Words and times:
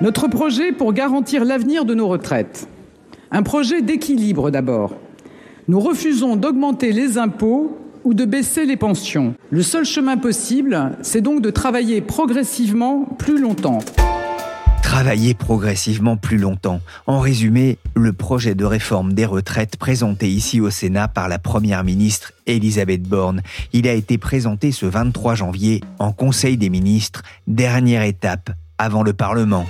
Notre 0.00 0.28
projet 0.28 0.72
pour 0.72 0.94
garantir 0.94 1.44
l'avenir 1.44 1.84
de 1.84 1.94
nos 1.94 2.08
retraites. 2.08 2.66
Un 3.30 3.42
projet 3.42 3.82
d'équilibre 3.82 4.50
d'abord. 4.50 4.94
Nous 5.68 5.78
refusons 5.78 6.36
d'augmenter 6.36 6.92
les 6.92 7.18
impôts 7.18 7.76
ou 8.04 8.14
de 8.14 8.24
baisser 8.24 8.64
les 8.64 8.78
pensions. 8.78 9.34
Le 9.50 9.62
seul 9.62 9.84
chemin 9.84 10.16
possible, 10.16 10.92
c'est 11.02 11.20
donc 11.20 11.42
de 11.42 11.50
travailler 11.50 12.00
progressivement 12.00 13.04
plus 13.18 13.38
longtemps. 13.38 13.80
Travailler 14.82 15.34
progressivement 15.34 16.16
plus 16.16 16.38
longtemps. 16.38 16.80
En 17.06 17.20
résumé, 17.20 17.76
le 17.94 18.14
projet 18.14 18.54
de 18.54 18.64
réforme 18.64 19.12
des 19.12 19.26
retraites 19.26 19.76
présenté 19.76 20.30
ici 20.30 20.62
au 20.62 20.70
Sénat 20.70 21.08
par 21.08 21.28
la 21.28 21.38
Première 21.38 21.84
ministre 21.84 22.32
Elisabeth 22.46 23.02
Borne. 23.02 23.42
Il 23.74 23.86
a 23.86 23.92
été 23.92 24.16
présenté 24.16 24.72
ce 24.72 24.86
23 24.86 25.34
janvier 25.34 25.82
en 25.98 26.12
Conseil 26.12 26.56
des 26.56 26.70
ministres, 26.70 27.22
dernière 27.46 28.02
étape 28.02 28.50
avant 28.80 29.02
le 29.02 29.12
Parlement. 29.12 29.66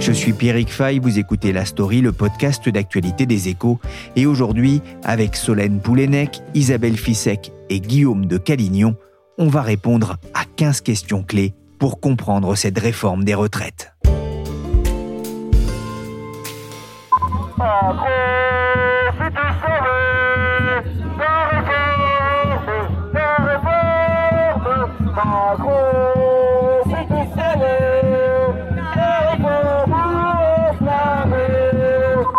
Je 0.00 0.12
suis 0.12 0.32
Pierrick 0.32 0.72
Fay, 0.72 0.98
vous 0.98 1.20
écoutez 1.20 1.52
La 1.52 1.64
Story, 1.64 2.00
le 2.00 2.10
podcast 2.10 2.68
d'actualité 2.68 3.24
des 3.24 3.48
échos. 3.48 3.78
Et 4.16 4.26
aujourd'hui, 4.26 4.82
avec 5.04 5.36
Solène 5.36 5.80
Poulenec, 5.80 6.40
Isabelle 6.54 6.96
Fissek 6.96 7.52
et 7.70 7.78
Guillaume 7.78 8.26
de 8.26 8.38
Calignon, 8.38 8.96
on 9.38 9.46
va 9.46 9.62
répondre 9.62 10.16
à 10.34 10.44
15 10.56 10.80
questions 10.80 11.22
clés 11.22 11.54
pour 11.78 12.00
comprendre 12.00 12.56
cette 12.56 12.78
réforme 12.78 13.22
des 13.22 13.34
retraites. 13.34 13.94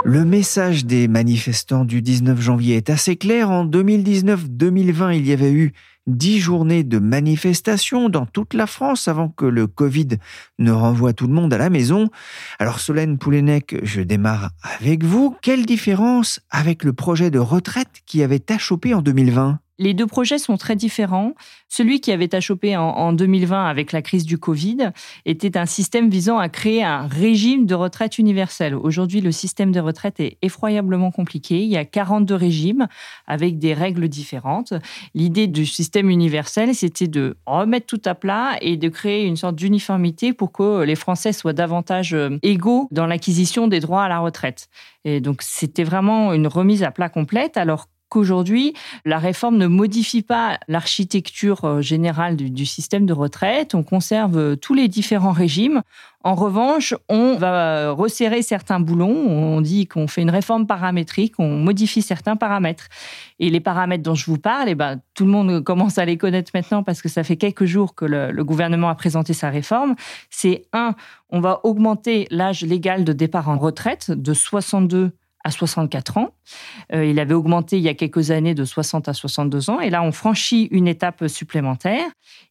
Le 0.09 0.23
message 0.23 0.86
des 0.86 1.09
manifestants 1.09 1.83
du 1.83 2.02
19 2.02 2.39
janvier 2.39 2.77
est 2.77 2.89
assez 2.89 3.17
clair. 3.17 3.52
En 3.52 3.66
2019-2020, 3.66 5.17
il 5.17 5.27
y 5.27 5.33
avait 5.33 5.52
eu 5.52 5.73
dix 6.08 6.39
journées 6.39 6.86
de 6.86 6.97
manifestations 6.97 8.08
dans 8.08 8.25
toute 8.25 8.53
la 8.53 8.67
France 8.67 9.09
avant 9.09 9.28
que 9.28 9.44
le 9.44 9.67
Covid 9.67 10.08
ne 10.59 10.72
renvoie 10.72 11.11
tout 11.11 11.28
le 11.28 11.33
monde 11.33 11.53
à 11.53 11.58
la 11.58 11.69
maison. 11.69 12.08
Alors 12.58 12.80
Solène 12.80 13.17
Poulenec, 13.17 13.75
je 13.83 14.00
démarre 14.00 14.52
avec 14.61 15.03
vous. 15.03 15.35
Quelle 15.41 15.66
différence 15.66 16.39
avec 16.52 16.85
le 16.85 16.94
projet 16.94 17.30
de 17.30 17.39
retraite 17.39 18.02
qui 18.05 18.23
avait 18.23 18.50
achoppé 18.50 18.94
en 18.94 19.02
2020 19.02 19.59
les 19.80 19.94
deux 19.94 20.08
projets 20.08 20.38
sont 20.38 20.58
très 20.58 20.75
différents. 20.75 21.33
Celui 21.70 22.02
qui 22.02 22.11
avait 22.11 22.33
achoppé 22.33 22.75
en, 22.78 22.83
en 22.83 23.14
2020 23.14 23.66
avec 23.66 23.92
la 23.92 24.02
crise 24.02 24.25
du 24.25 24.38
Covid 24.38 24.92
était 25.25 25.57
un 25.57 25.66
système 25.66 26.09
visant 26.09 26.38
à 26.38 26.50
créer 26.50 26.84
un 26.84 27.07
régime 27.07 27.66
de 27.66 27.75
retraite 27.75 28.18
universel. 28.18 28.75
Aujourd'hui, 28.75 29.22
le 29.22 29.31
système 29.31 29.72
de 29.72 29.79
retraite 29.79 30.19
est 30.19 30.38
effroyablement 30.41 31.12
compliqué. 31.12 31.62
Il 31.62 31.69
y 31.69 31.78
a 31.78 31.85
42 31.85 32.35
régimes 32.35 32.88
avec 33.28 33.59
des 33.59 33.74
règles 33.74 34.07
différentes. 34.07 34.74
L'idée 35.13 35.47
du 35.47 35.66
système 35.66 36.09
universel, 36.09 36.73
c'était 36.73 37.07
de 37.07 37.38
remettre 37.46 37.85
tout 37.85 38.02
à 38.06 38.16
plat 38.16 38.57
et 38.62 38.78
de 38.78 38.90
créer 38.90 39.25
une 39.25 39.38
sorte 39.38 39.56
d'uniformité 39.56 40.34
pour 40.34 40.52
que 40.52 40.84
les 40.84 40.96
Français 40.96 41.34
soient 41.34 41.53
davantage 41.53 42.13
euh, 42.13 42.38
égaux 42.44 42.88
dans 42.91 43.06
l'acquisition 43.06 43.68
des 43.68 43.79
droits 43.79 44.03
à 44.03 44.09
la 44.09 44.19
retraite. 44.19 44.68
Et 45.06 45.22
donc, 45.22 45.41
c'était 45.41 45.84
vraiment 45.84 46.34
une 46.34 46.47
remise 46.47 46.84
à 46.84 46.91
plat 46.91 47.09
complète. 47.09 47.57
Alors, 47.57 47.88
qu'aujourd'hui, 48.09 48.73
la 49.06 49.19
réforme 49.19 49.57
ne 49.57 49.68
modifie 49.68 50.22
pas 50.22 50.59
l'architecture 50.68 51.66
euh, 51.66 51.81
générale 51.81 52.35
du, 52.35 52.66
système 52.66 53.06
de 53.06 53.13
retraite. 53.13 53.75
On 53.75 53.84
conserve 53.84 54.38
euh, 54.38 54.56
tous 54.56 54.73
les 54.73 54.88
différents 54.88 55.31
régimes. 55.31 55.81
En 56.23 56.35
revanche, 56.35 56.94
on 57.07 57.35
va 57.38 57.91
resserrer 57.91 58.41
certains 58.41 58.79
boulons. 58.79 59.16
On 59.16 59.62
dit 59.62 59.88
qu'on 59.88 60.07
fait 60.07 60.22
une 60.22 60.29
réforme 60.29 60.67
paramétrique, 60.67 61.35
on 61.38 61.57
modifie 61.57 62.01
certains 62.01 62.35
paramètres. 62.35 62.90
Et 63.40 63.50
les 63.50 63.62
paramètres 63.62 64.03
dont 64.03 64.16
je 64.16 64.25
vous 64.25 64.38
parle, 64.38 64.67
eh 64.67 64.75
ben, 64.75 65.00
tout 65.13 65.23
le 65.23 65.31
monde 65.31 65.63
commence 65.63 65.97
à 65.97 66.06
les 66.06 66.17
connaître 66.17 66.51
maintenant 66.53 66.84
parce 66.84 67.01
que 67.01 67.07
ça 67.07 67.23
fait 67.23 67.38
quelques 67.38 67.66
jours 67.66 67.96
que 67.96 68.03
le, 68.03 68.31
le 68.31 68.44
gouvernement 68.44 68.90
a 68.90 68.96
présenté 68.96 69.34
sa 69.34 69.50
réforme. 69.50 69.96
C'est 70.29 70.66
un, 70.73 70.96
on 71.29 71.40
va 71.40 71.62
augmenter 71.63 72.28
l'âge 72.29 72.62
légal 72.62 73.06
de 73.06 73.13
départ 73.13 73.47
en 73.47 73.57
retraite 73.57 74.12
de 74.12 74.34
62 74.34 75.12
à 75.47 75.52
64 75.52 76.18
ans. 76.18 76.30
Euh, 76.94 77.06
il 77.06 77.19
avait 77.19 77.34
augmenté 77.34 77.78
il 77.78 77.84
y 77.84 77.90
a 77.90 77.94
quelques 77.94 78.31
années 78.31 78.53
de 78.53 78.66
60 78.66 79.08
à 79.08 79.13
62 79.13 79.69
ans. 79.69 79.80
Et 79.80 79.90
là, 79.90 80.03
on 80.03 80.12
franchit 80.12 80.68
une 80.72 80.88
étape 80.88 81.28
supplémentaire. 81.28 82.06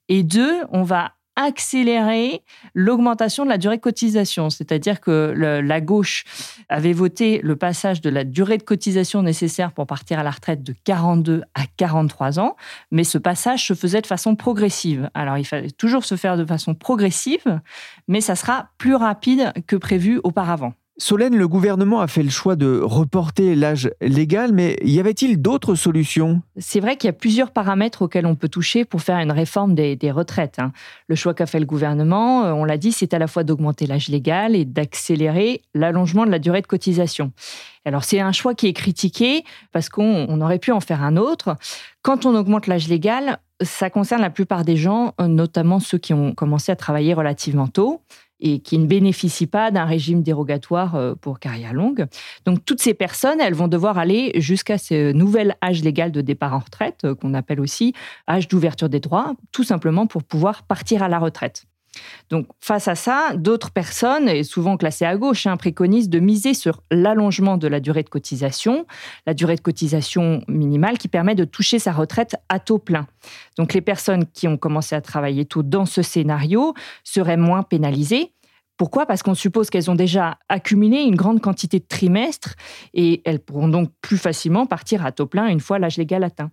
Et 0.09 0.23
deux, 0.23 0.63
on 0.71 0.83
va 0.83 1.13
accélérer 1.37 2.43
l'augmentation 2.75 3.45
de 3.45 3.51
la 3.51 3.59
durée 3.59 3.77
de 3.77 3.83
cotisation. 3.83 4.49
C'est-à-dire 4.49 5.03
que 5.03 5.35
la 5.37 5.81
gauche 5.83 6.25
avait 6.71 6.95
voté 6.95 7.41
le 7.43 7.57
passage 7.57 8.01
de 8.01 8.09
la 8.09 8.25
durée 8.25 8.57
de 8.57 8.63
cotisation 8.63 9.21
nécessaire 9.21 9.73
pour 9.73 9.87
partir 9.87 10.19
à 10.19 10.23
la 10.23 10.31
retraite 10.31 10.63
de 10.63 10.75
42 10.85 11.43
à 11.55 11.65
43 11.77 12.41
ans, 12.41 12.57
mais 12.91 13.05
ce 13.05 13.19
passage 13.19 13.67
se 13.67 13.75
faisait 13.75 14.01
de 14.01 14.07
façon 14.07 14.35
progressive. 14.35 15.11
Alors 15.13 15.37
il 15.37 15.45
fallait 15.45 15.71
toujours 15.71 16.07
se 16.07 16.17
faire 16.17 16.39
de 16.39 16.45
façon 16.47 16.75
progressive, 16.75 17.61
mais 18.09 18.23
ça 18.23 18.35
sera 18.35 18.71
plus 18.79 18.95
rapide 18.95 19.53
que 19.67 19.77
prévu 19.77 20.19
auparavant. 20.25 20.73
Solène, 20.99 21.37
le 21.37 21.47
gouvernement 21.47 22.01
a 22.01 22.07
fait 22.07 22.23
le 22.23 22.31
choix 22.31 22.57
de 22.57 22.81
reporter 22.83 23.55
l'âge 23.55 23.91
légal, 24.01 24.53
mais 24.53 24.79
y 24.83 24.99
avait-il 24.99 25.43
d'autres 25.43 25.75
solutions? 25.75 26.41
C'est 26.57 26.81
vrai 26.81 26.97
qu'il 26.97 27.09
y 27.09 27.11
a 27.11 27.13
plusieurs 27.13 27.51
paramètres 27.51 28.01
auxquels 28.01 28.25
on 28.25 28.35
peut 28.35 28.49
toucher 28.49 28.87
pour 28.87 29.03
faire 29.03 29.19
une 29.19 29.31
réforme 29.31 29.75
des, 29.75 29.99
retraites. 30.11 30.59
hein. 30.59 30.73
Le 31.09 31.15
choix 31.15 31.35
qu'a 31.35 31.45
fait 31.45 31.61
le 31.61 31.67
gouvernement, 31.67 32.45
euh, 32.45 32.53
on 32.53 32.65
l'a 32.65 32.79
dit, 32.79 32.93
c'est 32.93 33.13
à 33.13 33.19
la 33.19 33.27
fois 33.27 33.45
d'augmenter 33.45 33.87
l'âge 33.87 34.09
légal 34.09 34.57
et 34.57 34.65
d'accélérer 34.65 35.61
l'allongement 35.75 36.25
de 36.25 36.31
la 36.31 36.39
durée 36.39 36.63
de 36.63 36.67
cotisation. 36.67 37.31
Alors 37.85 38.03
c'est 38.03 38.21
un 38.21 38.33
choix 38.33 38.55
qui 38.55 38.67
est 38.67 38.73
critiqué 38.73 39.45
parce 39.73 39.91
qu'on 39.91 40.25
on 40.31 40.41
aurait 40.41 40.59
pu 40.59 40.73
en 40.73 40.81
faire 40.81 41.03
un 41.03 41.19
autre. 41.19 41.57
Quand 42.01 42.25
on 42.25 42.35
augmente 42.35 42.69
l'âge 42.69 42.89
légal, 42.89 43.39
ça 43.61 43.91
concerne 43.91 44.23
la 44.23 44.31
plupart 44.31 44.65
des 44.65 44.77
gens, 44.77 45.13
euh, 45.21 45.29
notamment 45.29 45.79
ceux 45.79 45.99
qui 45.99 46.15
ont 46.15 46.33
commencé 46.33 46.73
à 46.73 46.77
travailler 46.77 47.13
relativement 47.13 47.69
tôt 47.69 48.01
et 48.41 48.61
qui 48.61 48.79
ne 48.79 48.87
bénéficient 48.87 49.47
pas 49.47 49.71
d'un 49.71 49.85
régime 49.85 50.23
dérogatoire 50.23 50.95
euh, 50.95 51.15
pour 51.15 51.39
carrière 51.39 51.73
longue. 51.73 52.07
Donc 52.45 52.65
toutes 52.65 52.81
ces 52.81 52.95
personnes, 52.95 53.41
elles 53.41 53.55
vont 53.55 53.69
devoir 53.69 53.99
aller 53.99 54.33
jusqu'à 54.37 54.79
ce 54.79 55.13
nouvel 55.13 55.57
âge 55.63 55.83
légal 55.83 56.13
de 56.13 56.21
départ 56.21 56.55
en 56.55 56.61
retraite, 56.61 57.05
euh, 57.05 57.15
qu'on 57.15 57.35
appelle 57.35 57.61
aussi 57.61 57.95
âge 58.29 58.49
d'ouverture 58.49 58.89
des 58.89 59.01
droits, 59.01 59.35
tout 59.53 59.65
simplement 59.65 60.07
pour 60.07 60.23
pouvoir 60.23 60.65
partir 60.65 61.03
à 61.03 61.09
la 61.09 61.19
retraite. 61.19 61.67
Donc, 62.31 62.47
face 62.61 62.89
à 62.89 62.95
ça, 62.95 63.33
d'autres 63.37 63.71
personnes, 63.71 64.43
souvent 64.45 64.77
classées 64.77 65.05
à 65.05 65.17
gauche, 65.17 65.47
hein, 65.47 65.57
préconisent 65.57 66.09
de 66.09 66.19
miser 66.19 66.55
sur 66.55 66.83
l'allongement 66.91 67.57
de 67.57 67.69
la 67.69 67.81
durée 67.81 68.03
de 68.03 68.09
cotisation, 68.09 68.87
la 69.27 69.35
durée 69.35 69.57
de 69.57 69.61
cotisation 69.61 70.43
minimale 70.49 70.99
qui 70.99 71.09
permet 71.09 71.35
de 71.35 71.45
toucher 71.45 71.79
sa 71.79 71.93
retraite 71.93 72.37
à 72.49 72.59
taux 72.59 72.79
plein. 72.79 73.07
Donc, 73.59 73.75
les 73.75 73.81
personnes 73.81 74.27
qui 74.27 74.49
ont 74.49 74.57
commencé 74.57 74.95
à 74.95 75.01
travailler 75.01 75.45
tôt 75.45 75.63
dans 75.63 75.87
ce 75.87 76.03
scénario 76.03 76.75
seraient 77.05 77.37
moins 77.37 77.63
pénalisées. 77.63 78.33
Pourquoi? 78.77 79.07
Parce 79.07 79.23
qu'on 79.23 79.35
suppose 79.35 79.71
qu'elles 79.71 79.91
ont 79.91 79.95
déjà 79.95 80.39
accumulé 80.49 80.99
une 80.99 81.17
grande 81.17 81.41
quantité 81.41 81.79
de 81.79 81.87
trimestres 81.89 82.55
et 82.93 83.23
elles 83.25 83.41
pourront 83.41 83.69
donc 83.69 83.91
plus 84.03 84.19
facilement 84.19 84.67
partir 84.67 85.05
à 85.05 85.13
taux 85.13 85.27
plein 85.27 85.47
une 85.47 85.61
fois 85.61 85.79
l'âge 85.79 85.97
légal 85.97 86.25
atteint. 86.25 86.51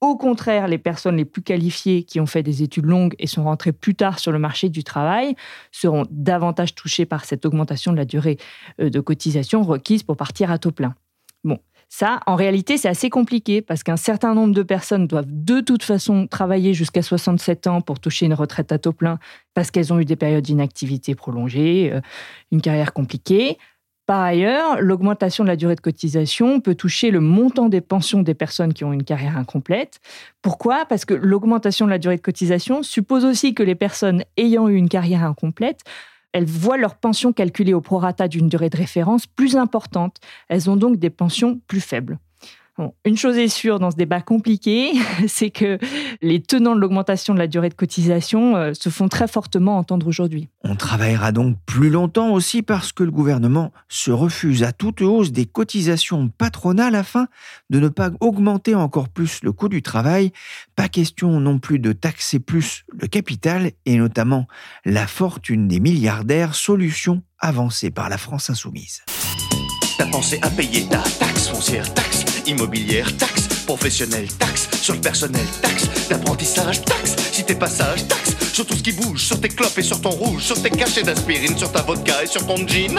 Au 0.00 0.16
contraire, 0.16 0.66
les 0.66 0.78
personnes 0.78 1.16
les 1.16 1.26
plus 1.26 1.42
qualifiées 1.42 2.04
qui 2.04 2.20
ont 2.20 2.26
fait 2.26 2.42
des 2.42 2.62
études 2.62 2.86
longues 2.86 3.14
et 3.18 3.26
sont 3.26 3.44
rentrées 3.44 3.72
plus 3.72 3.94
tard 3.94 4.18
sur 4.18 4.32
le 4.32 4.38
marché 4.38 4.70
du 4.70 4.82
travail 4.82 5.34
seront 5.72 6.06
davantage 6.10 6.74
touchées 6.74 7.04
par 7.04 7.26
cette 7.26 7.44
augmentation 7.44 7.92
de 7.92 7.98
la 7.98 8.06
durée 8.06 8.38
euh, 8.80 8.88
de 8.88 9.00
cotisation 9.00 9.62
requise 9.62 10.02
pour 10.02 10.16
partir 10.16 10.50
à 10.50 10.58
taux 10.58 10.70
plein. 10.70 10.94
Ça, 11.92 12.20
en 12.26 12.36
réalité, 12.36 12.78
c'est 12.78 12.88
assez 12.88 13.10
compliqué 13.10 13.62
parce 13.62 13.82
qu'un 13.82 13.96
certain 13.96 14.32
nombre 14.32 14.54
de 14.54 14.62
personnes 14.62 15.08
doivent 15.08 15.26
de 15.28 15.60
toute 15.60 15.82
façon 15.82 16.28
travailler 16.28 16.72
jusqu'à 16.72 17.02
67 17.02 17.66
ans 17.66 17.80
pour 17.80 17.98
toucher 17.98 18.26
une 18.26 18.34
retraite 18.34 18.70
à 18.70 18.78
taux 18.78 18.92
plein 18.92 19.18
parce 19.54 19.72
qu'elles 19.72 19.92
ont 19.92 19.98
eu 19.98 20.04
des 20.04 20.14
périodes 20.14 20.44
d'inactivité 20.44 21.16
prolongée, 21.16 21.90
euh, 21.92 22.00
une 22.52 22.60
carrière 22.60 22.92
compliquée. 22.92 23.58
Par 24.06 24.20
ailleurs, 24.20 24.80
l'augmentation 24.80 25.42
de 25.42 25.48
la 25.48 25.56
durée 25.56 25.74
de 25.74 25.80
cotisation 25.80 26.60
peut 26.60 26.76
toucher 26.76 27.10
le 27.10 27.20
montant 27.20 27.68
des 27.68 27.80
pensions 27.80 28.22
des 28.22 28.34
personnes 28.34 28.72
qui 28.72 28.84
ont 28.84 28.92
une 28.92 29.04
carrière 29.04 29.36
incomplète. 29.36 29.98
Pourquoi? 30.42 30.86
Parce 30.86 31.04
que 31.04 31.14
l'augmentation 31.14 31.86
de 31.86 31.90
la 31.90 31.98
durée 31.98 32.16
de 32.16 32.22
cotisation 32.22 32.84
suppose 32.84 33.24
aussi 33.24 33.52
que 33.52 33.64
les 33.64 33.74
personnes 33.74 34.22
ayant 34.36 34.68
eu 34.68 34.76
une 34.76 34.88
carrière 34.88 35.24
incomplète 35.24 35.80
elles 36.32 36.46
voient 36.46 36.76
leur 36.76 36.94
pension 36.96 37.32
calculée 37.32 37.74
au 37.74 37.80
prorata 37.80 38.28
d'une 38.28 38.48
durée 38.48 38.70
de 38.70 38.76
référence 38.76 39.26
plus 39.26 39.56
importante. 39.56 40.18
Elles 40.48 40.70
ont 40.70 40.76
donc 40.76 40.96
des 40.96 41.10
pensions 41.10 41.60
plus 41.66 41.80
faibles 41.80 42.18
une 43.04 43.16
chose 43.16 43.36
est 43.36 43.48
sûre 43.48 43.78
dans 43.78 43.90
ce 43.90 43.96
débat 43.96 44.20
compliqué, 44.20 44.92
c'est 45.28 45.50
que 45.50 45.78
les 46.22 46.40
tenants 46.40 46.74
de 46.74 46.80
l'augmentation 46.80 47.34
de 47.34 47.38
la 47.38 47.46
durée 47.46 47.68
de 47.68 47.74
cotisation 47.74 48.56
euh, 48.56 48.72
se 48.74 48.88
font 48.88 49.08
très 49.08 49.28
fortement 49.28 49.78
entendre 49.78 50.06
aujourd'hui. 50.06 50.48
On 50.64 50.76
travaillera 50.76 51.32
donc 51.32 51.56
plus 51.66 51.90
longtemps 51.90 52.32
aussi 52.32 52.62
parce 52.62 52.92
que 52.92 53.02
le 53.02 53.10
gouvernement 53.10 53.72
se 53.88 54.10
refuse 54.10 54.62
à 54.62 54.72
toute 54.72 55.02
hausse 55.02 55.32
des 55.32 55.46
cotisations 55.46 56.28
patronales 56.28 56.94
afin 56.94 57.28
de 57.70 57.80
ne 57.80 57.88
pas 57.88 58.10
augmenter 58.20 58.74
encore 58.74 59.08
plus 59.08 59.42
le 59.42 59.52
coût 59.52 59.68
du 59.68 59.82
travail. 59.82 60.32
Pas 60.76 60.88
question 60.88 61.40
non 61.40 61.58
plus 61.58 61.78
de 61.78 61.92
taxer 61.92 62.38
plus 62.38 62.84
le 62.92 63.06
capital 63.06 63.72
et 63.86 63.96
notamment 63.96 64.46
la 64.84 65.06
fortune 65.06 65.68
des 65.68 65.80
milliardaires, 65.80 66.54
solution 66.54 67.22
avancée 67.38 67.90
par 67.90 68.08
la 68.08 68.18
France 68.18 68.50
insoumise. 68.50 69.02
T'as 70.00 70.06
pensé 70.06 70.38
à 70.40 70.48
payer 70.48 70.86
ta 70.86 71.02
taxe 71.18 71.48
foncière, 71.48 71.92
taxe 71.92 72.24
immobilière, 72.46 73.14
taxe 73.18 73.48
professionnelle, 73.66 74.28
taxe 74.38 74.70
sur 74.80 74.94
le 74.94 75.00
personnel, 75.02 75.44
taxe 75.60 76.08
d'apprentissage, 76.08 76.82
taxe 76.86 77.16
si 77.32 77.44
t'es 77.44 77.54
passage, 77.54 78.08
taxe 78.08 78.34
sur 78.50 78.64
tout 78.66 78.76
ce 78.76 78.82
qui 78.82 78.92
bouge, 78.92 79.22
sur 79.22 79.38
tes 79.38 79.50
clopes 79.50 79.76
et 79.76 79.82
sur 79.82 80.00
ton 80.00 80.08
rouge, 80.08 80.42
sur 80.42 80.62
tes 80.62 80.70
cachets 80.70 81.02
d'aspirine, 81.02 81.54
sur 81.54 81.70
ta 81.70 81.82
vodka 81.82 82.22
et 82.22 82.26
sur 82.26 82.46
ton 82.46 82.66
jean. 82.66 82.98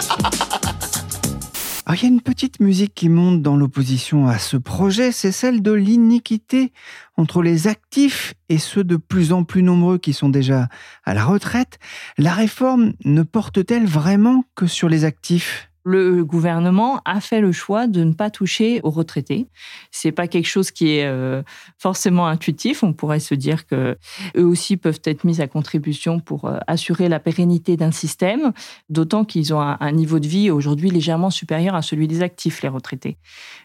Alors, 1.87 1.95
il 1.95 2.03
y 2.03 2.05
a 2.05 2.09
une 2.09 2.21
petite 2.21 2.59
musique 2.59 2.93
qui 2.93 3.09
monte 3.09 3.41
dans 3.41 3.57
l'opposition 3.57 4.27
à 4.27 4.37
ce 4.37 4.57
projet, 4.57 5.11
c'est 5.11 5.31
celle 5.31 5.63
de 5.63 5.71
l'iniquité 5.71 6.71
entre 7.17 7.41
les 7.41 7.65
actifs 7.65 8.35
et 8.47 8.59
ceux 8.59 8.83
de 8.83 8.97
plus 8.97 9.33
en 9.33 9.43
plus 9.43 9.63
nombreux 9.63 9.97
qui 9.97 10.13
sont 10.13 10.29
déjà 10.29 10.67
à 11.03 11.15
la 11.15 11.25
retraite. 11.25 11.79
La 12.19 12.33
réforme 12.35 12.93
ne 13.05 13.23
porte-t-elle 13.23 13.87
vraiment 13.87 14.45
que 14.53 14.67
sur 14.67 14.87
les 14.87 15.03
actifs? 15.03 15.70
Le 15.83 16.23
gouvernement 16.23 17.01
a 17.05 17.19
fait 17.19 17.41
le 17.41 17.51
choix 17.51 17.87
de 17.87 18.03
ne 18.03 18.13
pas 18.13 18.29
toucher 18.29 18.81
aux 18.83 18.89
retraités. 18.89 19.47
C'est 19.91 20.11
pas 20.11 20.27
quelque 20.27 20.47
chose 20.47 20.71
qui 20.71 20.97
est 20.97 21.05
euh, 21.05 21.41
forcément 21.77 22.27
intuitif. 22.27 22.83
On 22.83 22.93
pourrait 22.93 23.19
se 23.19 23.33
dire 23.33 23.65
que 23.65 23.97
eux 24.37 24.45
aussi 24.45 24.77
peuvent 24.77 25.01
être 25.05 25.23
mis 25.23 25.41
à 25.41 25.47
contribution 25.47 26.19
pour 26.19 26.45
euh, 26.45 26.57
assurer 26.67 27.09
la 27.09 27.19
pérennité 27.19 27.77
d'un 27.77 27.91
système, 27.91 28.51
d'autant 28.89 29.25
qu'ils 29.25 29.53
ont 29.53 29.61
un, 29.61 29.91
niveau 29.91 30.19
de 30.19 30.27
vie 30.27 30.49
aujourd'hui 30.49 30.89
légèrement 30.89 31.29
supérieur 31.29 31.75
à 31.75 31.81
celui 31.81 32.07
des 32.07 32.21
actifs, 32.21 32.61
les 32.61 32.69
retraités. 32.69 33.17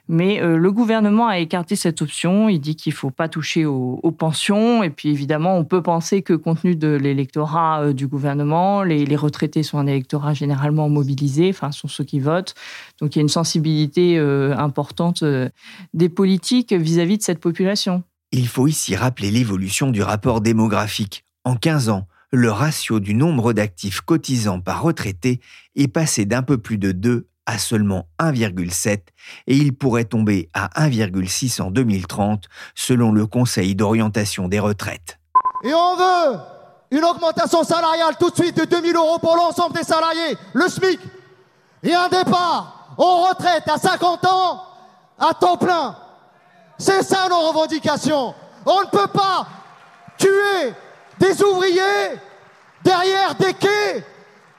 Mais 0.08 0.40
euh, 0.40 0.56
le 0.56 0.72
gouvernement 0.72 1.26
a 1.26 1.38
écarté 1.38 1.74
cette 1.74 2.00
option. 2.00 2.48
Il 2.48 2.60
dit 2.60 2.76
qu'il 2.76 2.92
faut 2.92 3.10
pas 3.10 3.28
toucher 3.28 3.64
aux, 3.64 3.98
pensions. 4.16 4.82
Et 4.82 4.90
puis 4.90 5.10
évidemment, 5.10 5.56
on 5.58 5.64
peut 5.64 5.82
penser 5.82 6.22
que 6.22 6.32
compte 6.32 6.62
tenu 6.62 6.76
de 6.76 6.88
l'électorat 6.88 7.92
du 7.92 8.06
gouvernement, 8.06 8.82
les, 8.82 9.16
retraités 9.16 9.62
sont 9.62 9.78
un 9.78 9.86
électorat 9.86 10.34
généralement 10.34 10.88
mobilisé, 10.88 11.50
enfin 11.50 11.72
sont 11.72 11.88
ceux 11.88 12.04
qui 12.04 12.20
votent. 12.20 12.54
Donc 13.00 13.14
il 13.14 13.18
y 13.18 13.20
a 13.20 13.22
une 13.22 13.28
sensibilité 13.28 14.18
euh, 14.18 14.56
importante 14.56 15.22
euh, 15.22 15.48
des 15.94 16.08
politiques 16.08 16.72
vis-à-vis 16.72 17.18
de 17.18 17.22
cette 17.22 17.40
population. 17.40 18.02
Il 18.32 18.48
faut 18.48 18.66
ici 18.66 18.96
rappeler 18.96 19.30
l'évolution 19.30 19.90
du 19.90 20.02
rapport 20.02 20.40
démographique. 20.40 21.24
En 21.44 21.56
15 21.56 21.88
ans, 21.88 22.06
le 22.30 22.50
ratio 22.50 23.00
du 23.00 23.14
nombre 23.14 23.52
d'actifs 23.52 24.00
cotisants 24.00 24.60
par 24.60 24.82
retraité 24.82 25.40
est 25.76 25.88
passé 25.88 26.24
d'un 26.24 26.42
peu 26.42 26.58
plus 26.58 26.78
de 26.78 26.92
2 26.92 27.28
à 27.46 27.58
seulement 27.58 28.08
1,7 28.18 28.98
et 29.46 29.56
il 29.56 29.74
pourrait 29.74 30.04
tomber 30.04 30.48
à 30.52 30.68
1,6 30.86 31.62
en 31.62 31.70
2030 31.70 32.44
selon 32.74 33.12
le 33.12 33.26
Conseil 33.26 33.74
d'orientation 33.74 34.48
des 34.48 34.58
retraites. 34.58 35.18
Et 35.64 35.72
on 35.72 35.96
veut 35.96 36.38
une 36.90 37.04
augmentation 37.04 37.64
salariale 37.64 38.16
tout 38.18 38.30
de 38.30 38.36
suite 38.36 38.56
de 38.56 38.64
2000 38.64 38.96
euros 38.96 39.18
pour 39.18 39.36
l'ensemble 39.36 39.74
des 39.74 39.84
salariés, 39.84 40.36
le 40.52 40.68
SMIC, 40.68 41.00
et 41.82 41.94
un 41.94 42.08
départ 42.08 42.94
en 42.98 43.28
retraite 43.28 43.64
à 43.68 43.78
50 43.78 44.24
ans 44.26 44.62
à 45.18 45.34
temps 45.34 45.56
plein. 45.56 45.96
C'est 46.78 47.02
ça 47.02 47.28
nos 47.28 47.48
revendications. 47.48 48.34
On 48.66 48.80
ne 48.82 48.86
peut 48.86 49.08
pas 49.08 49.46
tuer 50.18 50.74
des 51.18 51.42
ouvriers 51.42 52.20
derrière 52.84 53.34
des 53.36 53.54
quais 53.54 54.04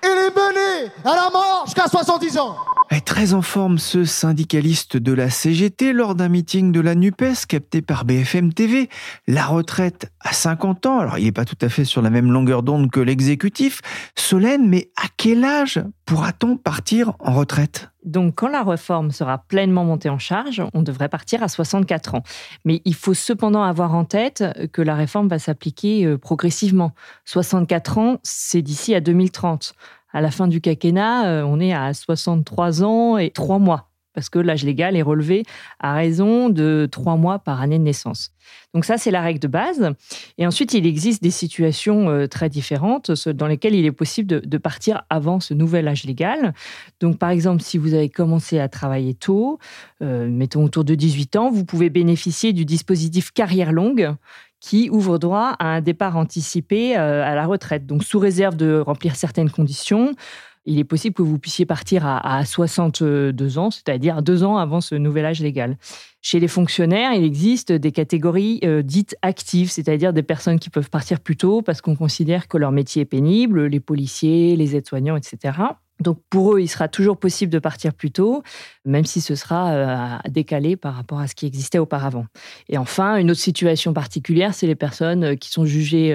et 0.03 0.07
les 0.07 0.29
mener 0.29 0.91
à 1.03 1.15
la 1.15 1.29
mort 1.31 1.63
jusqu'à 1.65 1.87
70 1.87 2.37
ans. 2.37 2.55
Est 2.89 3.05
très 3.05 3.33
en 3.33 3.41
forme 3.41 3.79
ce 3.79 4.05
syndicaliste 4.05 4.95
de 4.95 5.11
la 5.11 5.29
CGT 5.29 5.91
lors 5.91 6.15
d'un 6.15 6.29
meeting 6.29 6.71
de 6.71 6.79
la 6.79 6.95
NUPES 6.95 7.45
capté 7.47 7.81
par 7.81 8.05
BFM 8.05 8.53
TV. 8.53 8.89
La 9.27 9.45
retraite 9.45 10.09
à 10.21 10.31
50 10.31 10.85
ans, 10.85 10.99
alors 10.99 11.17
il 11.17 11.25
n'est 11.25 11.33
pas 11.33 11.43
tout 11.43 11.57
à 11.61 11.67
fait 11.67 11.83
sur 11.83 12.01
la 12.01 12.09
même 12.09 12.31
longueur 12.31 12.63
d'onde 12.63 12.89
que 12.89 13.01
l'exécutif. 13.01 13.81
Solène, 14.15 14.69
mais 14.69 14.89
à 14.95 15.07
quel 15.17 15.43
âge 15.43 15.81
pourra-t-on 16.07 16.57
partir 16.57 17.13
en 17.19 17.33
retraite? 17.33 17.91
Donc, 18.03 18.35
quand 18.35 18.47
la 18.47 18.63
réforme 18.63 19.11
sera 19.11 19.37
pleinement 19.37 19.83
montée 19.83 20.09
en 20.09 20.17
charge, 20.17 20.63
on 20.73 20.81
devrait 20.81 21.09
partir 21.09 21.43
à 21.43 21.49
64 21.49 22.15
ans. 22.15 22.23
Mais 22.65 22.81
il 22.85 22.95
faut 22.95 23.13
cependant 23.13 23.61
avoir 23.61 23.93
en 23.93 24.05
tête 24.05 24.43
que 24.71 24.81
la 24.81 24.95
réforme 24.95 25.27
va 25.27 25.37
s'appliquer 25.37 26.05
euh, 26.05 26.17
progressivement. 26.17 26.93
64 27.25 27.97
ans, 27.99 28.17
c'est 28.23 28.61
d'ici 28.63 28.95
à 28.95 29.01
2030 29.01 29.75
à 30.13 30.21
la 30.21 30.31
fin 30.31 30.47
du 30.47 30.61
quinquennat, 30.61 31.27
euh, 31.27 31.43
on 31.43 31.59
est 31.59 31.73
à 31.73 31.93
63 31.93 32.83
ans 32.83 33.17
et 33.17 33.29
3 33.29 33.59
mois, 33.59 33.89
parce 34.17 34.29
que 34.29 34.39
l'âge 34.39 34.63
légal 34.63 34.95
est 34.95 35.03
relevé 35.03 35.43
à 35.79 35.93
raison 35.93 36.49
de 36.49 36.89
3 36.91 37.17
mois 37.17 37.37
par 37.37 37.61
année 37.61 37.77
de 37.77 37.83
naissance. 37.83 38.31
Donc 38.73 38.83
ça, 38.83 38.97
c'est 38.97 39.11
la 39.11 39.21
règle 39.21 39.37
de 39.37 39.47
base. 39.47 39.91
Et 40.39 40.47
ensuite, 40.47 40.73
il 40.73 40.87
existe 40.87 41.21
des 41.21 41.29
situations 41.29 42.09
euh, 42.09 42.25
très 42.25 42.49
différentes 42.49 43.11
dans 43.27 43.45
lesquelles 43.45 43.75
il 43.75 43.85
est 43.85 43.91
possible 43.91 44.41
de, 44.41 44.57
partir 44.57 45.03
avant 45.11 45.39
ce 45.39 45.53
nouvel 45.53 45.87
âge 45.87 46.03
légal. 46.03 46.55
Donc 46.99 47.19
par 47.19 47.29
exemple, 47.29 47.61
si 47.61 47.77
vous 47.77 47.93
avez 47.93 48.09
commencé 48.09 48.57
à 48.57 48.67
travailler 48.67 49.13
tôt, 49.13 49.59
euh, 50.01 50.27
mettons 50.27 50.63
autour 50.63 50.83
de 50.83 50.95
18 50.95 51.35
ans, 51.35 51.51
vous 51.51 51.63
pouvez 51.63 51.91
bénéficier 51.91 52.53
du 52.53 52.65
dispositif 52.65 53.31
carrière 53.31 53.71
longue 53.71 54.15
qui 54.59 54.89
ouvre 54.89 55.19
droit 55.19 55.55
à 55.59 55.67
un 55.67 55.81
départ 55.81 56.17
anticipé 56.17 56.97
euh, 56.97 57.23
à 57.23 57.35
la 57.35 57.45
retraite. 57.45 57.85
Donc, 57.85 58.03
sous 58.03 58.17
réserve 58.17 58.55
de 58.55 58.79
remplir 58.83 59.15
certaines 59.15 59.51
conditions, 59.51 60.15
il 60.67 60.79
est 60.79 60.83
possible 60.83 61.15
que 61.15 61.21
vous 61.23 61.39
puissiez 61.39 61.65
partir 61.65 62.05
à, 62.05 62.45
62 62.45 63.57
ans, 63.57 63.71
c'est-à-dire 63.71 64.21
deux 64.21 64.43
ans 64.43 64.57
avant 64.57 64.81
ce 64.81 64.95
nouvel 64.95 65.25
âge 65.25 65.39
légal. 65.39 65.77
Chez 66.21 66.39
les 66.39 66.49
fonctionnaires, 66.49 67.13
il 67.13 67.23
existe 67.23 67.71
des 67.71 67.93
catégories 67.93 68.59
euh, 68.65 68.81
dites 68.81 69.15
actives, 69.21 69.71
c'est-à-dire 69.71 70.11
des 70.11 70.23
personnes 70.23 70.59
qui 70.59 70.69
peuvent 70.69 70.89
partir 70.89 71.21
plus 71.21 71.37
tôt 71.37 71.61
parce 71.61 71.79
qu'on 71.79 71.95
considère 71.95 72.49
que 72.49 72.57
leur 72.57 72.73
métier 72.73 73.03
est 73.03 73.05
pénible, 73.05 73.67
les 73.67 73.79
policiers, 73.79 74.57
les 74.57 74.75
aides-soignants, 74.75 75.15
etc. 75.15 75.57
Donc 76.01 76.19
pour 76.29 76.53
eux, 76.53 76.61
il 76.61 76.67
sera 76.67 76.89
toujours 76.89 77.17
possible 77.17 77.51
de 77.51 77.59
partir 77.59 77.93
plus 77.93 78.11
tôt, 78.11 78.43
même 78.83 79.05
si 79.05 79.21
ce 79.21 79.35
sera 79.35 79.71
euh, 79.71 80.29
décalé 80.29 80.75
par 80.75 80.95
rapport 80.95 81.19
à 81.19 81.27
ce 81.27 81.33
qui 81.33 81.45
existait 81.45 81.79
auparavant. 81.79 82.25
Et 82.67 82.77
enfin, 82.77 83.15
une 83.15 83.31
autre 83.31 83.39
situation 83.39 83.93
particulière, 83.93 84.53
c'est 84.53 84.67
les 84.67 84.75
personnes 84.75 85.23
euh, 85.23 85.35
qui 85.35 85.49
sont 85.49 85.65
jugées 85.65 86.13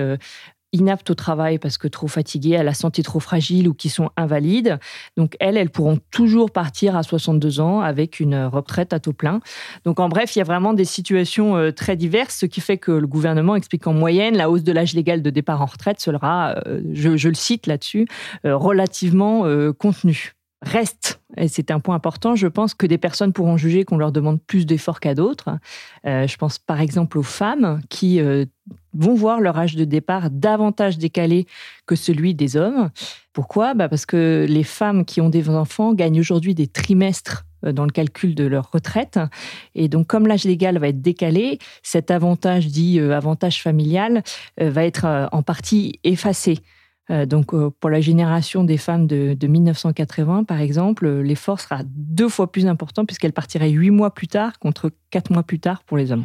inaptes 0.73 1.11
au 1.11 1.15
travail 1.15 1.59
parce 1.59 1.79
que 1.79 1.89
trop 1.89 2.09
fatiguées, 2.09 2.57
à 2.57 2.63
la 2.63 2.75
santé 2.75 3.03
trop 3.03 3.21
fragile 3.21 3.69
ou 3.69 3.75
qui 3.75 3.89
sont 3.89 4.11
invalides. 4.17 4.79
Donc 5.17 5.37
elles, 5.41 5.57
elles 5.57 5.71
pourront 5.71 5.99
toujours 6.11 6.51
partir 6.51 6.97
à 6.97 7.03
62 7.03 7.61
ans 7.61 7.81
avec 7.81 8.21
une 8.21 8.45
retraite 8.45 8.93
à 8.93 9.01
taux 9.01 9.13
plein. 9.13 9.41
Donc 9.85 10.01
en 10.01 10.09
bref, 10.09 10.35
il 10.37 10.41
y 10.41 10.43
a 10.43 10.45
vraiment 10.45 10.75
des 10.75 10.85
situations 10.85 11.57
euh, 11.57 11.73
très 11.73 11.97
diverses, 11.97 12.39
ce 12.39 12.47
qui 12.47 12.61
fait 12.61 12.79
que 12.79 12.93
le 12.93 13.07
gouvernement 13.07 13.57
explique 13.57 13.87
en 13.87 13.93
moyenne 13.93 14.37
la 14.37 14.51
hausse 14.51 14.63
de 14.63 14.73
l'âge 14.73 14.95
légal 14.95 15.23
de 15.23 15.31
départ 15.31 15.63
en 15.63 15.67
retraite 15.67 16.01
sera, 16.01 16.57
euh, 16.67 16.81
je, 16.93 17.29
le 17.29 17.35
cite 17.35 17.67
là-dessus, 17.67 18.07
euh, 18.45 18.57
relativement 18.57 19.45
contenue. 19.79 20.35
Reste, 20.63 21.21
et 21.37 21.49
c'est 21.49 21.73
un 21.73 21.81
point 21.81 21.97
important, 21.97 22.37
je 22.37 22.47
pense 22.47 22.75
que 22.75 22.87
des 22.87 22.99
personnes 22.99 23.33
pourront 23.33 23.57
juger 23.57 23.85
qu'on 23.85 23.97
leur 23.97 24.13
demande 24.13 24.41
plus 24.41 24.65
d'efforts 24.65 25.01
qu'à 25.01 25.15
d'autres. 25.15 25.51
Euh, 26.07 26.29
je 26.29 26.37
pense 26.37 26.61
par 26.61 26.81
exemple 26.81 27.19
aux 27.19 27.25
femmes 27.25 27.81
qui 27.89 28.21
euh, 28.21 28.45
vont 28.95 29.15
voir 29.15 29.41
leur 29.41 29.59
âge 29.59 29.77
de 29.77 29.85
départ 29.85 30.31
davantage 30.31 30.99
décalé 30.99 31.47
que 31.87 31.97
celui 31.97 32.35
des 32.35 32.57
hommes. 32.57 32.91
Pourquoi? 33.33 33.75
Bah 33.75 33.89
Parce 33.89 34.07
que 34.07 34.47
les 34.49 34.65
femmes 34.65 35.05
qui 35.05 35.21
ont 35.21 35.29
des 35.29 35.49
enfants 35.49 35.95
gagnent 35.95 36.21
aujourd'hui 36.21 36.55
des 36.55 36.67
trimestres 36.67 37.45
euh, 37.65 37.73
dans 37.73 37.85
le 37.85 37.91
calcul 37.91 38.35
de 38.35 38.45
leur 38.45 38.71
retraite. 38.71 39.19
Et 39.75 39.89
donc, 39.89 40.07
comme 40.07 40.27
l'âge 40.27 40.45
légal 40.45 40.79
va 40.79 40.89
être 40.89 41.03
décalé, 41.03 41.59
cet 41.83 42.11
avantage 42.11 42.67
dit 42.67 43.01
avantage 43.01 43.63
familial 43.63 44.23
va 44.59 44.85
être 44.85 45.29
en 45.33 45.43
partie 45.43 45.99
effacé. 46.05 46.59
Euh, 47.11 47.27
donc, 47.27 47.53
euh, 47.53 47.71
pour 47.81 47.91
la 47.91 48.01
génération 48.01 48.65
des 48.65 48.79
femmes 48.79 49.07
de, 49.07 49.37
1980, 49.47 50.45
par 50.45 50.61
exemple, 50.61 51.07
euh, 51.07 51.23
l'effort 51.23 51.61
sera 51.61 51.81
deux 51.85 52.29
fois 52.29 52.51
plus 52.51 52.67
important 52.67 53.05
puisqu'elle 53.05 53.33
partirait 53.33 53.71
huit 53.71 53.91
mois 53.91 54.15
plus 54.15 54.29
tard 54.29 54.59
contre 54.59 54.91
quatre 55.11 55.31
mois 55.31 55.43
plus 55.43 55.59
tard 55.59 55.83
pour 55.85 55.97
les 55.97 56.13
hommes. 56.13 56.25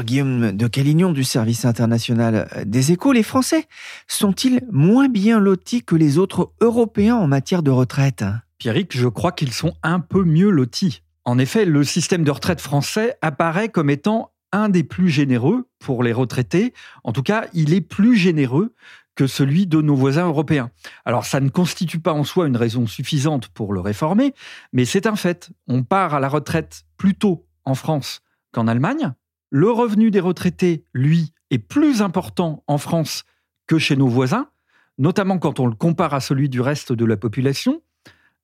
Guillaume 0.00 0.52
de 0.52 0.66
Calignon 0.66 1.12
du 1.12 1.22
service 1.22 1.66
international 1.66 2.48
des 2.64 2.92
échos, 2.92 3.12
les 3.12 3.22
Français 3.22 3.66
sont-ils 4.08 4.62
moins 4.70 5.08
bien 5.08 5.38
lotis 5.38 5.82
que 5.82 5.94
les 5.94 6.16
autres 6.16 6.52
Européens 6.60 7.16
en 7.16 7.26
matière 7.26 7.62
de 7.62 7.70
retraite? 7.70 8.24
Pierrick, 8.56 8.96
je 8.96 9.08
crois 9.08 9.32
qu'ils 9.32 9.52
sont 9.52 9.74
un 9.82 10.00
peu 10.00 10.24
mieux 10.24 10.50
lotis. 10.50 11.02
En 11.24 11.38
effet, 11.38 11.66
le 11.66 11.84
système 11.84 12.24
de 12.24 12.30
retraite 12.30 12.60
français 12.60 13.16
apparaît 13.20 13.68
comme 13.68 13.90
étant 13.90 14.32
un 14.50 14.70
des 14.70 14.82
plus 14.82 15.10
généreux 15.10 15.68
pour 15.78 16.02
les 16.02 16.12
retraités. 16.12 16.72
En 17.04 17.12
tout 17.12 17.22
cas, 17.22 17.46
il 17.52 17.74
est 17.74 17.80
plus 17.80 18.16
généreux 18.16 18.74
que 19.14 19.26
celui 19.26 19.66
de 19.66 19.82
nos 19.82 19.94
voisins 19.94 20.26
européens. 20.26 20.70
Alors 21.04 21.26
ça 21.26 21.40
ne 21.40 21.50
constitue 21.50 22.00
pas 22.00 22.14
en 22.14 22.24
soi 22.24 22.46
une 22.46 22.56
raison 22.56 22.86
suffisante 22.86 23.48
pour 23.48 23.74
le 23.74 23.80
réformer, 23.80 24.34
mais 24.72 24.86
c'est 24.86 25.06
un 25.06 25.16
fait. 25.16 25.50
On 25.68 25.82
part 25.82 26.14
à 26.14 26.20
la 26.20 26.28
retraite 26.28 26.84
plus 26.96 27.14
tôt 27.14 27.46
en 27.64 27.74
France 27.74 28.22
qu'en 28.52 28.66
Allemagne. 28.66 29.12
Le 29.54 29.70
revenu 29.70 30.10
des 30.10 30.18
retraités, 30.18 30.86
lui, 30.94 31.34
est 31.50 31.58
plus 31.58 32.00
important 32.00 32.64
en 32.66 32.78
France 32.78 33.24
que 33.66 33.78
chez 33.78 33.96
nos 33.96 34.08
voisins, 34.08 34.48
notamment 34.96 35.38
quand 35.38 35.60
on 35.60 35.66
le 35.66 35.74
compare 35.74 36.14
à 36.14 36.20
celui 36.20 36.48
du 36.48 36.62
reste 36.62 36.94
de 36.94 37.04
la 37.04 37.18
population. 37.18 37.82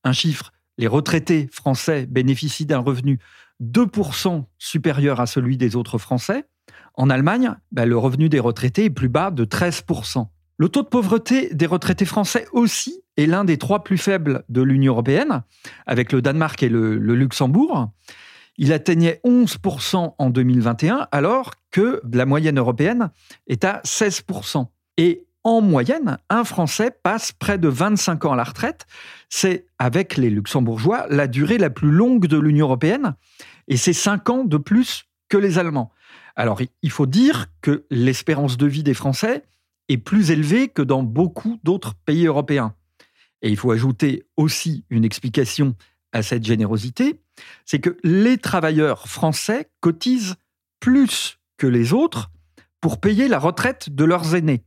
Un 0.04 0.12
chiffre, 0.12 0.52
les 0.76 0.86
retraités 0.86 1.48
français 1.50 2.04
bénéficient 2.04 2.66
d'un 2.66 2.80
revenu 2.80 3.18
2% 3.62 4.44
supérieur 4.58 5.18
à 5.18 5.26
celui 5.26 5.56
des 5.56 5.76
autres 5.76 5.96
Français. 5.96 6.44
En 6.92 7.08
Allemagne, 7.08 7.54
ben, 7.72 7.88
le 7.88 7.96
revenu 7.96 8.28
des 8.28 8.38
retraités 8.38 8.84
est 8.84 8.90
plus 8.90 9.08
bas 9.08 9.30
de 9.30 9.46
13%. 9.46 10.26
Le 10.58 10.68
taux 10.68 10.82
de 10.82 10.88
pauvreté 10.88 11.54
des 11.54 11.64
retraités 11.64 12.04
français 12.04 12.46
aussi 12.52 13.02
est 13.16 13.24
l'un 13.24 13.46
des 13.46 13.56
trois 13.56 13.82
plus 13.82 13.96
faibles 13.96 14.44
de 14.50 14.60
l'Union 14.60 14.92
européenne, 14.92 15.42
avec 15.86 16.12
le 16.12 16.20
Danemark 16.20 16.62
et 16.62 16.68
le, 16.68 16.98
Luxembourg. 16.98 17.92
Il 18.58 18.72
atteignait 18.72 19.20
11% 19.24 20.14
en 20.18 20.30
2021, 20.30 21.06
alors 21.12 21.52
que 21.70 22.00
la 22.12 22.26
moyenne 22.26 22.58
européenne 22.58 23.10
est 23.46 23.64
à 23.64 23.80
16%. 23.84 24.66
Et 24.96 25.26
en 25.44 25.60
moyenne, 25.60 26.18
un 26.28 26.44
Français 26.44 26.90
passe 26.90 27.32
près 27.32 27.56
de 27.56 27.68
25 27.68 28.24
ans 28.24 28.32
à 28.32 28.36
la 28.36 28.44
retraite. 28.44 28.86
C'est, 29.28 29.66
avec 29.78 30.16
les 30.16 30.28
Luxembourgeois, 30.28 31.06
la 31.08 31.28
durée 31.28 31.56
la 31.56 31.70
plus 31.70 31.90
longue 31.90 32.26
de 32.26 32.38
l'Union 32.38 32.66
européenne, 32.66 33.14
et 33.68 33.76
c'est 33.76 33.92
5 33.92 34.28
ans 34.30 34.44
de 34.44 34.56
plus 34.56 35.04
que 35.28 35.36
les 35.36 35.58
Allemands. 35.58 35.92
Alors, 36.34 36.60
il 36.82 36.90
faut 36.90 37.06
dire 37.06 37.46
que 37.62 37.86
l'espérance 37.90 38.56
de 38.56 38.66
vie 38.66 38.82
des 38.82 38.94
Français 38.94 39.44
est 39.88 39.98
plus 39.98 40.30
élevé 40.30 40.68
que 40.68 40.82
dans 40.82 41.02
beaucoup 41.02 41.58
d'autres 41.64 41.94
pays 41.94 42.26
européens. 42.26 42.74
Et 43.42 43.50
il 43.50 43.56
faut 43.56 43.70
ajouter 43.70 44.26
aussi 44.36 44.84
une 44.90 45.04
explication 45.04 45.76
à 46.12 46.22
cette 46.22 46.44
générosité, 46.44 47.20
c'est 47.64 47.80
que 47.80 47.96
les 48.02 48.38
travailleurs 48.38 49.08
français 49.08 49.70
cotisent 49.80 50.36
plus 50.80 51.38
que 51.56 51.66
les 51.66 51.92
autres 51.92 52.30
pour 52.80 53.00
payer 53.00 53.28
la 53.28 53.38
retraite 53.38 53.90
de 53.90 54.04
leurs 54.04 54.34
aînés. 54.34 54.64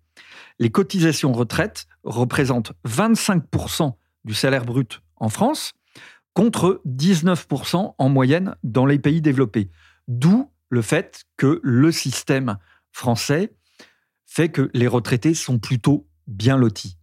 Les 0.60 0.70
cotisations 0.70 1.32
retraite 1.32 1.88
représentent 2.04 2.74
25% 2.88 3.94
du 4.26 4.34
salaire 4.34 4.66
brut 4.66 5.02
en 5.16 5.30
France, 5.30 5.74
contre 6.34 6.82
19% 6.88 7.96
en 7.98 8.10
moyenne 8.10 8.56
dans 8.64 8.86
les 8.86 9.00
pays 9.00 9.22
développés. 9.22 9.70
D'où 10.08 10.52
le 10.70 10.82
fait 10.82 11.24
que 11.38 11.60
le 11.64 11.92
système 11.92 12.58
français 12.92 13.54
fait 14.26 14.50
que 14.50 14.70
les 14.74 14.88
retraités 14.88 15.34
sont 15.34 15.60
plutôt 15.60 16.08
bien 16.28 16.58
lotis. 16.58 16.98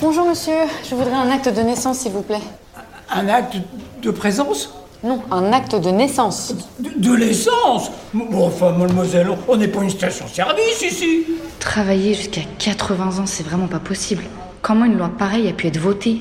Bonjour 0.00 0.28
monsieur, 0.28 0.66
je 0.88 0.94
voudrais 0.94 1.14
un 1.14 1.30
acte 1.30 1.48
de 1.48 1.60
naissance 1.60 2.00
s'il 2.00 2.12
vous 2.12 2.22
plaît. 2.22 2.40
Un 3.08 3.28
acte 3.28 3.56
de 4.02 4.10
présence? 4.10 4.74
Non, 5.04 5.20
un 5.32 5.52
acte 5.52 5.74
de 5.74 5.90
naissance. 5.90 6.54
De, 6.78 7.12
l'essence 7.12 7.90
Bon, 8.14 8.46
enfin, 8.46 8.70
mademoiselle, 8.70 9.28
on 9.48 9.56
n'est 9.56 9.66
pas 9.66 9.82
une 9.82 9.90
station-service 9.90 10.82
ici 10.82 11.26
Travailler 11.58 12.14
jusqu'à 12.14 12.42
80 12.58 13.18
ans, 13.18 13.26
c'est 13.26 13.42
vraiment 13.42 13.66
pas 13.66 13.80
possible. 13.80 14.22
Comment 14.60 14.84
une 14.84 14.96
loi 14.96 15.10
pareille 15.18 15.48
a 15.48 15.52
pu 15.52 15.66
être 15.66 15.78
votée? 15.78 16.20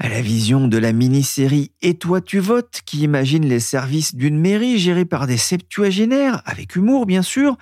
À 0.00 0.08
la 0.08 0.20
vision 0.20 0.68
de 0.68 0.78
la 0.78 0.92
mini-série 0.92 1.72
Et 1.82 1.94
toi 1.94 2.20
tu 2.20 2.38
votes, 2.38 2.80
qui 2.86 3.00
imagine 3.00 3.44
les 3.44 3.60
services 3.60 4.14
d'une 4.14 4.38
mairie 4.38 4.78
gérée 4.78 5.04
par 5.04 5.26
des 5.26 5.36
septuagénaires, 5.36 6.42
avec 6.44 6.76
humour 6.76 7.06
bien 7.06 7.22
sûr, 7.22 7.56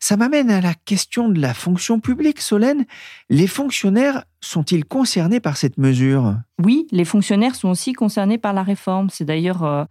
ça 0.00 0.16
m'amène 0.16 0.50
à 0.50 0.60
la 0.60 0.74
question 0.74 1.28
de 1.28 1.40
la 1.40 1.54
fonction 1.54 2.00
publique, 2.00 2.40
Solène. 2.40 2.86
Les 3.28 3.46
fonctionnaires 3.46 4.24
sont-ils 4.40 4.84
concernés 4.84 5.40
par 5.40 5.56
cette 5.56 5.78
mesure? 5.78 6.36
Oui, 6.62 6.86
les 6.90 7.04
fonctionnaires 7.04 7.54
sont 7.54 7.68
aussi 7.68 7.92
concernés 7.92 8.38
par 8.38 8.52
la 8.52 8.62
réforme. 8.62 9.08
C'est 9.10 9.24
d'ailleurs 9.24 9.62
euh, 9.62 9.84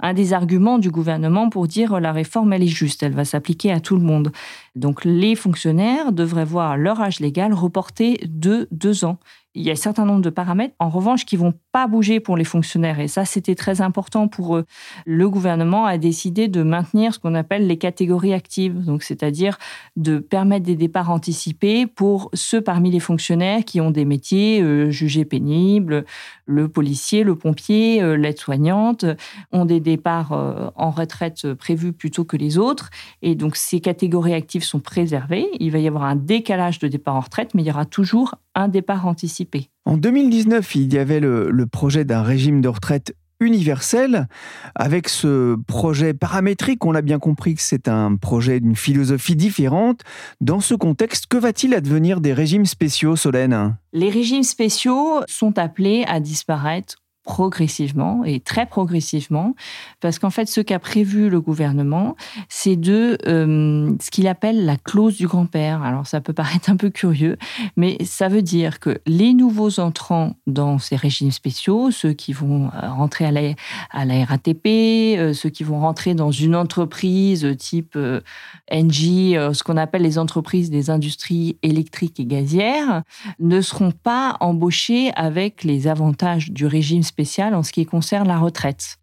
un 0.00 0.14
des 0.14 0.32
arguments 0.32 0.78
du 0.78 0.90
gouvernement 0.90 1.50
pour 1.50 1.66
dire 1.66 1.94
euh, 1.94 2.00
la 2.00 2.12
réforme, 2.12 2.52
elle 2.52 2.62
est 2.62 2.66
juste, 2.66 3.02
elle 3.02 3.14
va 3.14 3.24
s'appliquer 3.24 3.70
à 3.70 3.80
tout 3.80 3.96
le 3.96 4.02
monde. 4.02 4.32
Donc 4.76 5.04
les 5.04 5.34
fonctionnaires 5.34 6.12
devraient 6.12 6.44
voir 6.44 6.76
leur 6.76 7.00
âge 7.00 7.20
légal 7.20 7.52
reporté 7.52 8.18
de 8.24 8.68
deux 8.70 9.04
ans 9.04 9.18
il 9.54 9.62
y 9.62 9.70
a 9.70 9.72
un 9.72 9.76
certain 9.76 10.04
nombre 10.04 10.20
de 10.20 10.30
paramètres, 10.30 10.74
en 10.78 10.88
revanche, 10.88 11.24
qui 11.24 11.36
vont 11.36 11.54
pas 11.72 11.86
bouger 11.86 12.20
pour 12.20 12.36
les 12.36 12.44
fonctionnaires. 12.44 13.00
Et 13.00 13.08
ça, 13.08 13.24
c'était 13.24 13.54
très 13.54 13.80
important 13.80 14.28
pour 14.28 14.56
eux. 14.56 14.66
Le 15.06 15.28
gouvernement 15.28 15.86
a 15.86 15.98
décidé 15.98 16.48
de 16.48 16.62
maintenir 16.62 17.14
ce 17.14 17.18
qu'on 17.18 17.34
appelle 17.34 17.66
les 17.66 17.78
catégories 17.78 18.34
actives, 18.34 18.84
donc 18.84 19.02
c'est-à-dire 19.02 19.58
de 19.96 20.18
permettre 20.18 20.66
des 20.66 20.76
départs 20.76 21.10
anticipés 21.10 21.86
pour 21.86 22.30
ceux 22.34 22.60
parmi 22.60 22.90
les 22.90 23.00
fonctionnaires 23.00 23.64
qui 23.64 23.80
ont 23.80 23.90
des 23.90 24.04
métiers 24.04 24.62
euh, 24.62 24.90
jugés 24.90 25.24
pénibles. 25.24 26.04
Le 26.46 26.68
policier, 26.68 27.24
le 27.24 27.34
pompier, 27.34 28.02
euh, 28.02 28.16
l'aide-soignante 28.16 29.06
ont 29.52 29.64
des 29.64 29.80
départs 29.80 30.32
euh, 30.32 30.70
en 30.76 30.90
retraite 30.90 31.52
prévus 31.54 31.92
plutôt 31.92 32.24
que 32.24 32.36
les 32.36 32.58
autres. 32.58 32.90
Et 33.22 33.34
donc, 33.34 33.56
ces 33.56 33.80
catégories 33.80 34.34
actives 34.34 34.62
sont 34.62 34.80
préservées. 34.80 35.48
Il 35.58 35.72
va 35.72 35.78
y 35.78 35.88
avoir 35.88 36.04
un 36.04 36.16
décalage 36.16 36.78
de 36.78 36.88
départ 36.88 37.16
en 37.16 37.20
retraite, 37.20 37.54
mais 37.54 37.62
il 37.62 37.66
y 37.66 37.70
aura 37.70 37.86
toujours 37.86 38.34
un 38.54 38.68
départ 38.68 39.06
anticipé. 39.06 39.47
En 39.84 39.96
2019, 39.96 40.74
il 40.74 40.92
y 40.92 40.98
avait 40.98 41.20
le, 41.20 41.66
projet 41.66 42.04
d'un 42.04 42.22
régime 42.22 42.60
de 42.60 42.68
retraite 42.68 43.14
universel. 43.40 44.26
Avec 44.74 45.08
ce 45.08 45.56
projet 45.66 46.12
paramétrique, 46.12 46.84
on 46.84 46.94
a 46.94 47.02
bien 47.02 47.18
compris 47.18 47.54
que 47.54 47.62
c'est 47.62 47.88
un 47.88 48.16
projet 48.16 48.60
d'une 48.60 48.76
philosophie 48.76 49.36
différente. 49.36 50.02
Dans 50.40 50.60
ce 50.60 50.74
contexte, 50.74 51.26
que 51.26 51.36
va-t-il 51.36 51.74
advenir 51.74 52.20
des 52.20 52.32
régimes 52.32 52.66
spéciaux, 52.66 53.16
Solène? 53.16 53.76
Les 53.92 54.10
régimes 54.10 54.42
spéciaux 54.42 55.20
sont 55.26 55.58
appelés 55.58 56.04
à 56.08 56.20
disparaître 56.20 56.96
progressivement 57.28 58.24
et 58.24 58.40
très 58.40 58.64
progressivement, 58.64 59.54
parce 60.00 60.18
qu'en 60.18 60.30
fait, 60.30 60.48
ce 60.48 60.62
qu'a 60.62 60.78
prévu 60.78 61.28
le 61.28 61.42
gouvernement, 61.42 62.16
c'est 62.48 62.74
de 62.74 63.18
euh, 63.26 63.94
ce 64.00 64.10
qu'il 64.10 64.26
appelle 64.28 64.64
la 64.64 64.78
clause 64.78 65.18
du 65.18 65.26
grand-père. 65.26 65.82
Alors, 65.82 66.06
ça 66.06 66.22
peut 66.22 66.32
paraître 66.32 66.70
un 66.70 66.76
peu 66.76 66.88
curieux, 66.88 67.36
mais 67.76 67.98
ça 68.02 68.28
veut 68.28 68.40
dire 68.40 68.80
que 68.80 68.98
les 69.04 69.34
nouveaux 69.34 69.78
entrants 69.78 70.36
dans 70.46 70.78
ces 70.78 70.96
régimes 70.96 71.30
spéciaux, 71.30 71.90
ceux 71.90 72.14
qui 72.14 72.32
vont 72.32 72.68
euh, 72.68 72.90
rentrer 72.92 73.26
à 73.26 73.30
la, 73.30 73.52
à 73.90 74.06
la 74.06 74.24
RATP, 74.24 74.66
euh, 75.18 75.34
ceux 75.34 75.50
qui 75.50 75.64
vont 75.64 75.80
rentrer 75.80 76.14
dans 76.14 76.30
une 76.30 76.56
entreprise 76.56 77.46
type 77.58 77.98
NG, 78.72 79.36
ce 79.52 79.62
qu'on 79.62 79.76
appelle 79.76 80.02
les 80.02 80.18
entreprises 80.18 80.70
des 80.70 80.88
industries 80.88 81.58
électriques 81.62 82.18
et 82.20 82.24
gazières, 82.24 83.02
ne 83.38 83.60
seront 83.60 83.90
pas 83.90 84.38
embauchés 84.40 85.10
avec 85.14 85.62
les 85.62 85.88
avantages 85.88 86.50
du 86.50 86.64
régime 86.64 87.02
spécial 87.02 87.17
en 87.54 87.62
ce 87.62 87.72
qui 87.72 87.86
concerne 87.86 88.28
la 88.28 88.38
retraite. 88.38 88.98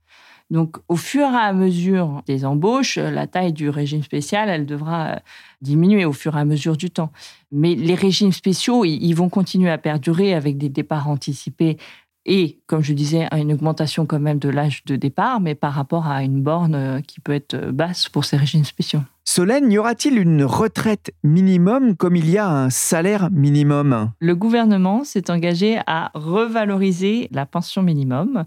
Donc, 0.52 0.78
au 0.88 0.96
fur 0.96 1.28
et 1.28 1.36
à 1.36 1.54
mesure 1.54 2.22
des 2.28 2.46
embauches, 2.46 2.98
la 2.98 3.26
taille 3.26 3.52
du 3.52 3.70
régime 3.70 4.04
spécial, 4.04 4.48
elle 4.48 4.68
devra 4.68 5.08
euh, 5.08 5.16
diminuer 5.62 6.06
au 6.06 6.14
fur 6.14 6.38
et 6.38 6.40
à 6.40 6.46
mesure 6.46 6.78
du 6.78 6.92
temps. 6.92 7.12
Mais 7.52 7.74
les 7.74 7.96
régimes 7.96 8.32
spéciaux, 8.32 8.86
ils 8.86 9.14
vont 9.14 9.30
continuer 9.30 9.72
à 9.72 9.80
perdurer 9.80 10.36
avec 10.36 10.60
des 10.60 10.70
départs 10.70 11.10
anticipés 11.10 11.78
et, 12.26 12.60
comme 12.66 12.82
je 12.82 12.94
disais, 12.94 13.28
une 13.32 13.54
augmentation 13.54 14.06
quand 14.06 14.20
même 14.20 14.40
de 14.40 14.50
l'âge 14.50 14.84
de 14.86 14.96
départ, 14.96 15.40
mais 15.40 15.56
par 15.56 15.74
rapport 15.74 16.08
à 16.08 16.24
une 16.24 16.42
borne 16.42 16.76
euh, 16.76 17.02
qui 17.02 17.20
peut 17.20 17.34
être 17.34 17.54
euh, 17.54 17.72
basse 17.72 18.10
pour 18.10 18.26
ces 18.26 18.38
régimes 18.38 18.66
spéciaux. 18.66 19.02
Solène, 19.28 19.72
y 19.72 19.80
aura-t-il 19.80 20.20
une 20.20 20.44
retraite 20.44 21.12
minimum 21.24 21.98
comme 21.98 22.16
il 22.16 22.30
y 22.30 22.38
a 22.38 22.48
un 22.48 22.70
salaire 22.70 23.30
minimum? 23.32 24.12
Le 24.20 24.36
gouvernement 24.36 25.04
s'est 25.04 25.32
engagé 25.32 25.80
à 25.88 26.12
revaloriser 26.14 27.28
la 27.32 27.48
pension 27.48 27.82
minimum 27.82 28.46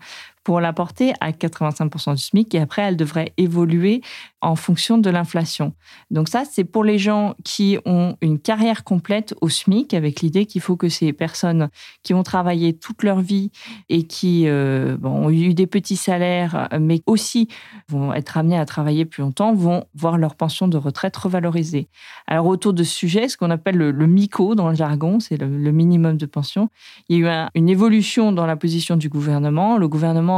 pour 0.49 0.63
la 0.63 0.73
porter 0.73 1.13
à 1.21 1.31
85% 1.31 2.15
du 2.15 2.23
SMIC 2.23 2.55
et 2.55 2.59
après 2.59 2.81
elle 2.81 2.97
devrait 2.97 3.35
évoluer 3.37 4.01
en 4.41 4.57
fonction 4.57 4.97
de 4.97 5.11
l'inflation. 5.11 5.75
Donc 6.11 6.29
ça, 6.29 6.45
c'est 6.51 6.65
pour 6.65 6.85
les 6.85 6.99
gens 6.99 7.35
qui 7.45 7.77
ont 7.85 8.17
une 8.23 8.39
carrière 8.39 8.83
complète 8.83 9.35
au 9.43 9.51
SMIC 9.51 9.93
avec 9.93 10.23
l'idée 10.23 10.47
qu'il 10.47 10.63
faut 10.63 10.77
que 10.77 10.89
ces 10.89 11.13
personnes 11.13 11.69
qui 12.03 12.15
ont 12.15 12.23
travaillé 12.23 12.73
toute 12.73 13.03
leur 13.03 13.21
vie 13.21 13.51
et 13.91 14.05
qui 14.05 14.45
euh, 14.47 14.97
ont 15.03 15.29
eu 15.29 15.53
des 15.53 15.67
petits 15.67 15.97
salaires, 15.97 16.69
mais 16.81 17.03
aussi 17.05 17.49
vont 17.89 18.15
être 18.15 18.39
amenés 18.39 18.59
à 18.59 18.65
travailler 18.65 19.05
plus 19.05 19.23
longtemps, 19.23 19.53
vont 19.53 19.85
voir 19.95 20.17
leur 20.17 20.35
pension 20.35 20.67
de 20.67 20.79
retraite 20.79 21.17
revalorisée. 21.17 21.89
Alors 22.27 22.47
autour 22.47 22.73
de 22.73 22.85
ce 22.85 22.95
sujet, 22.95 23.29
ce 23.29 23.37
qu'on 23.37 23.51
appelle 23.51 23.77
le, 23.77 24.07
MICO 24.07 24.55
dans 24.55 24.71
le 24.71 24.77
jargon, 24.77 25.21
c'est 25.21 25.37
le, 25.37 25.73
minimum 25.73 26.17
de 26.17 26.27
pension, 26.27 26.71
il 27.11 27.19
y 27.19 27.27
a 27.27 27.47
eu 27.47 27.49
une 27.55 27.69
évolution 27.69 28.33
dans 28.33 28.47
la 28.47 28.57
position 28.57 28.97
du 28.97 29.11
gouvernement. 29.11 29.77
Le 29.77 29.89
gouvernement 29.89 30.38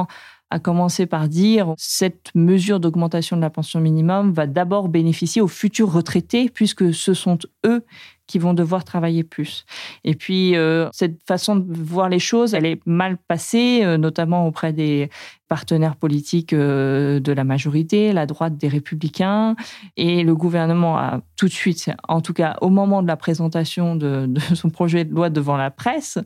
a 0.50 0.58
commencé 0.58 1.06
par 1.06 1.28
dire 1.28 1.74
cette 1.76 2.30
mesure 2.34 2.80
d'augmentation 2.80 3.36
de 3.36 3.42
la 3.42 3.50
pension 3.50 3.80
minimum 3.80 4.32
va 4.32 4.46
d'abord 4.46 4.88
bénéficier 4.88 5.40
aux 5.40 5.48
futurs 5.48 5.92
retraités 5.92 6.50
puisque 6.52 6.92
ce 6.92 7.14
sont 7.14 7.38
eux 7.64 7.84
qui 8.26 8.38
vont 8.38 8.54
devoir 8.54 8.84
travailler 8.84 9.24
plus. 9.24 9.64
Et 10.04 10.14
puis, 10.14 10.56
euh, 10.56 10.88
cette 10.92 11.20
façon 11.26 11.56
de 11.56 11.64
voir 11.76 12.08
les 12.08 12.20
choses, 12.20 12.54
elle 12.54 12.66
est 12.66 12.80
mal 12.86 13.16
passée, 13.16 13.80
euh, 13.82 13.96
notamment 13.96 14.46
auprès 14.46 14.72
des 14.72 15.10
partenaires 15.50 15.96
politiques 15.96 16.52
euh, 16.52 17.18
de 17.18 17.32
la 17.32 17.42
majorité, 17.42 18.12
la 18.12 18.24
droite 18.24 18.56
des 18.56 18.68
républicains. 18.68 19.56
Et 19.96 20.22
le 20.22 20.36
gouvernement 20.36 20.96
a 20.96 21.22
tout 21.36 21.48
de 21.48 21.52
suite, 21.52 21.90
en 22.06 22.20
tout 22.20 22.32
cas 22.32 22.56
au 22.60 22.70
moment 22.70 23.02
de 23.02 23.08
la 23.08 23.16
présentation 23.16 23.96
de, 23.96 24.32
son 24.54 24.70
projet 24.70 25.04
de 25.04 25.12
loi 25.12 25.28
devant 25.28 25.56
la 25.56 25.72
presse, 25.72 26.18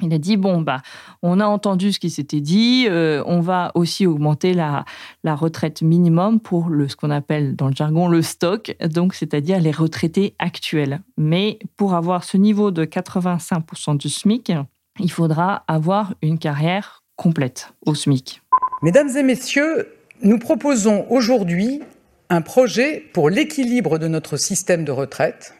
il 0.00 0.12
a 0.14 0.18
dit, 0.18 0.38
bon, 0.38 0.62
bah, 0.62 0.80
on 1.22 1.40
a 1.40 1.46
entendu 1.46 1.92
ce 1.92 2.00
qui 2.00 2.08
s'était 2.08 2.40
dit, 2.40 2.88
on 2.90 3.40
va 3.40 3.70
aussi 3.74 4.06
augmenter 4.06 4.54
la, 4.54 4.86
la 5.24 5.34
retraite 5.34 5.82
minimum 5.82 6.40
pour 6.40 6.70
le, 6.70 6.88
ce 6.88 6.96
qu'on 6.96 7.10
appelle 7.10 7.54
dans 7.56 7.68
le 7.68 7.74
jargon 7.74 8.08
le 8.08 8.22
stock, 8.22 8.74
donc 8.88 9.12
c'est-à-dire 9.14 9.60
les 9.60 9.72
retraités 9.72 10.34
actuels. 10.38 11.02
Mais 11.18 11.58
pour 11.76 11.94
avoir 11.94 12.24
ce 12.24 12.38
niveau 12.38 12.70
de 12.70 12.86
85% 12.86 13.98
du 13.98 14.08
SMIC, 14.08 14.52
il 14.98 15.10
faudra 15.10 15.64
avoir 15.68 16.14
une 16.22 16.38
carrière 16.38 17.02
complète 17.16 17.74
au 17.84 17.94
SMIC. 17.94 18.40
Mesdames 18.82 19.14
et 19.14 19.22
messieurs, 19.22 19.88
nous 20.22 20.38
proposons 20.38 21.04
aujourd'hui 21.10 21.82
un 22.30 22.40
projet 22.40 23.04
pour 23.12 23.28
l'équilibre 23.28 23.98
de 23.98 24.08
notre 24.08 24.38
système 24.38 24.86
de 24.86 24.92
retraite, 24.92 25.52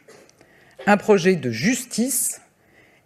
un 0.87 0.97
projet 0.97 1.37
de 1.37 1.51
justice 1.51 2.41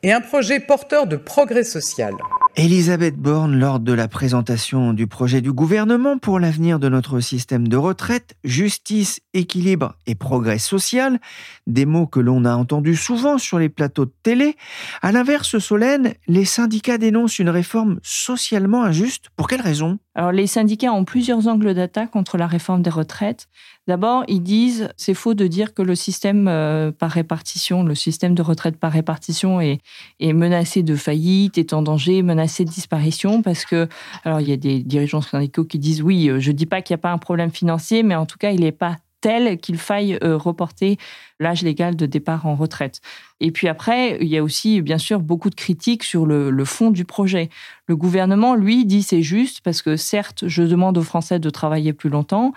et 0.04 0.12
un 0.12 0.20
projet 0.20 0.60
porteur 0.60 1.08
de 1.08 1.16
progrès 1.16 1.64
social. 1.64 2.14
Elisabeth 2.56 3.16
Borne, 3.16 3.58
lors 3.58 3.80
de 3.80 3.92
la 3.92 4.06
présentation 4.06 4.92
du 4.92 5.08
projet 5.08 5.40
du 5.40 5.52
gouvernement 5.52 6.18
pour 6.18 6.38
l'avenir 6.38 6.78
de 6.78 6.88
notre 6.88 7.18
système 7.18 7.66
de 7.66 7.76
retraite, 7.76 8.36
justice, 8.44 9.18
équilibre 9.32 9.96
et 10.06 10.14
progrès 10.14 10.58
social, 10.58 11.18
des 11.66 11.86
mots 11.86 12.06
que 12.06 12.20
l'on 12.20 12.44
a 12.44 12.54
entendus 12.54 12.94
souvent 12.94 13.38
sur 13.38 13.58
les 13.58 13.68
plateaux 13.68 14.04
de 14.04 14.14
télé. 14.22 14.54
À 15.02 15.10
l'inverse, 15.10 15.58
Solène, 15.58 16.14
les 16.28 16.44
syndicats 16.44 16.98
dénoncent 16.98 17.40
une 17.40 17.50
réforme 17.50 17.98
socialement 18.04 18.84
injuste. 18.84 19.30
Pour 19.34 19.48
quelle 19.48 19.62
raison? 19.62 19.98
Alors, 20.16 20.30
les 20.30 20.46
syndicats 20.46 20.92
ont 20.92 21.04
plusieurs 21.04 21.48
angles 21.48 21.74
d'attaque 21.74 22.10
contre 22.10 22.38
la 22.38 22.46
réforme 22.46 22.82
des 22.82 22.90
retraites. 22.90 23.48
D'abord, 23.88 24.24
ils 24.28 24.42
disent 24.42 24.88
c'est 24.96 25.12
faux 25.12 25.34
de 25.34 25.46
dire 25.46 25.74
que 25.74 25.82
le 25.82 25.94
système 25.94 26.46
euh, 26.48 26.92
par 26.92 27.10
répartition, 27.10 27.82
le 27.82 27.94
système 27.94 28.34
de 28.34 28.42
retraite 28.42 28.76
par 28.76 28.92
répartition 28.92 29.60
est, 29.60 29.80
menacé 30.20 30.82
de 30.82 30.94
faillite, 30.94 31.58
est 31.58 31.72
en 31.72 31.82
danger, 31.82 32.22
menacé 32.22 32.64
de 32.64 32.70
disparition, 32.70 33.42
parce 33.42 33.64
que, 33.64 33.88
alors 34.24 34.40
il 34.40 34.48
y 34.48 34.52
a 34.52 34.56
des 34.56 34.82
dirigeants 34.82 35.20
syndicaux 35.20 35.64
qui 35.64 35.78
disent 35.78 36.02
oui, 36.02 36.28
euh, 36.28 36.38
je 36.38 36.52
ne 36.52 36.56
dis 36.56 36.66
pas 36.66 36.80
qu'il 36.80 36.94
n'y 36.94 37.00
a 37.00 37.02
pas 37.02 37.12
un 37.12 37.18
problème 37.18 37.50
financier, 37.50 38.02
mais 38.02 38.14
en 38.14 38.26
tout 38.26 38.38
cas, 38.38 38.52
il 38.52 38.60
n'est 38.60 38.72
pas 38.72 38.96
tel 39.24 39.56
qu'il 39.56 39.78
faille 39.78 40.18
euh, 40.22 40.36
reporter 40.36 40.98
l'âge 41.40 41.62
légal 41.62 41.96
de 41.96 42.04
départ 42.04 42.44
en 42.44 42.56
retraite. 42.56 43.00
Et 43.40 43.52
puis 43.52 43.68
après, 43.68 44.18
il 44.20 44.28
y 44.28 44.36
a 44.36 44.42
aussi, 44.42 44.82
bien 44.82 44.98
sûr, 44.98 45.18
beaucoup 45.18 45.48
de 45.48 45.54
critiques 45.54 46.04
sur 46.04 46.26
le, 46.26 46.64
fond 46.66 46.90
du 46.90 47.06
projet. 47.06 47.48
Le 47.86 47.96
gouvernement, 47.96 48.54
lui, 48.54 48.84
dit 48.84 49.02
c'est 49.02 49.22
juste 49.22 49.62
parce 49.62 49.80
que 49.80 49.96
certes, 49.96 50.44
je 50.46 50.62
demande 50.62 50.98
aux 50.98 51.02
Français 51.02 51.38
de 51.38 51.48
travailler 51.48 51.94
plus 51.94 52.10
longtemps, 52.10 52.52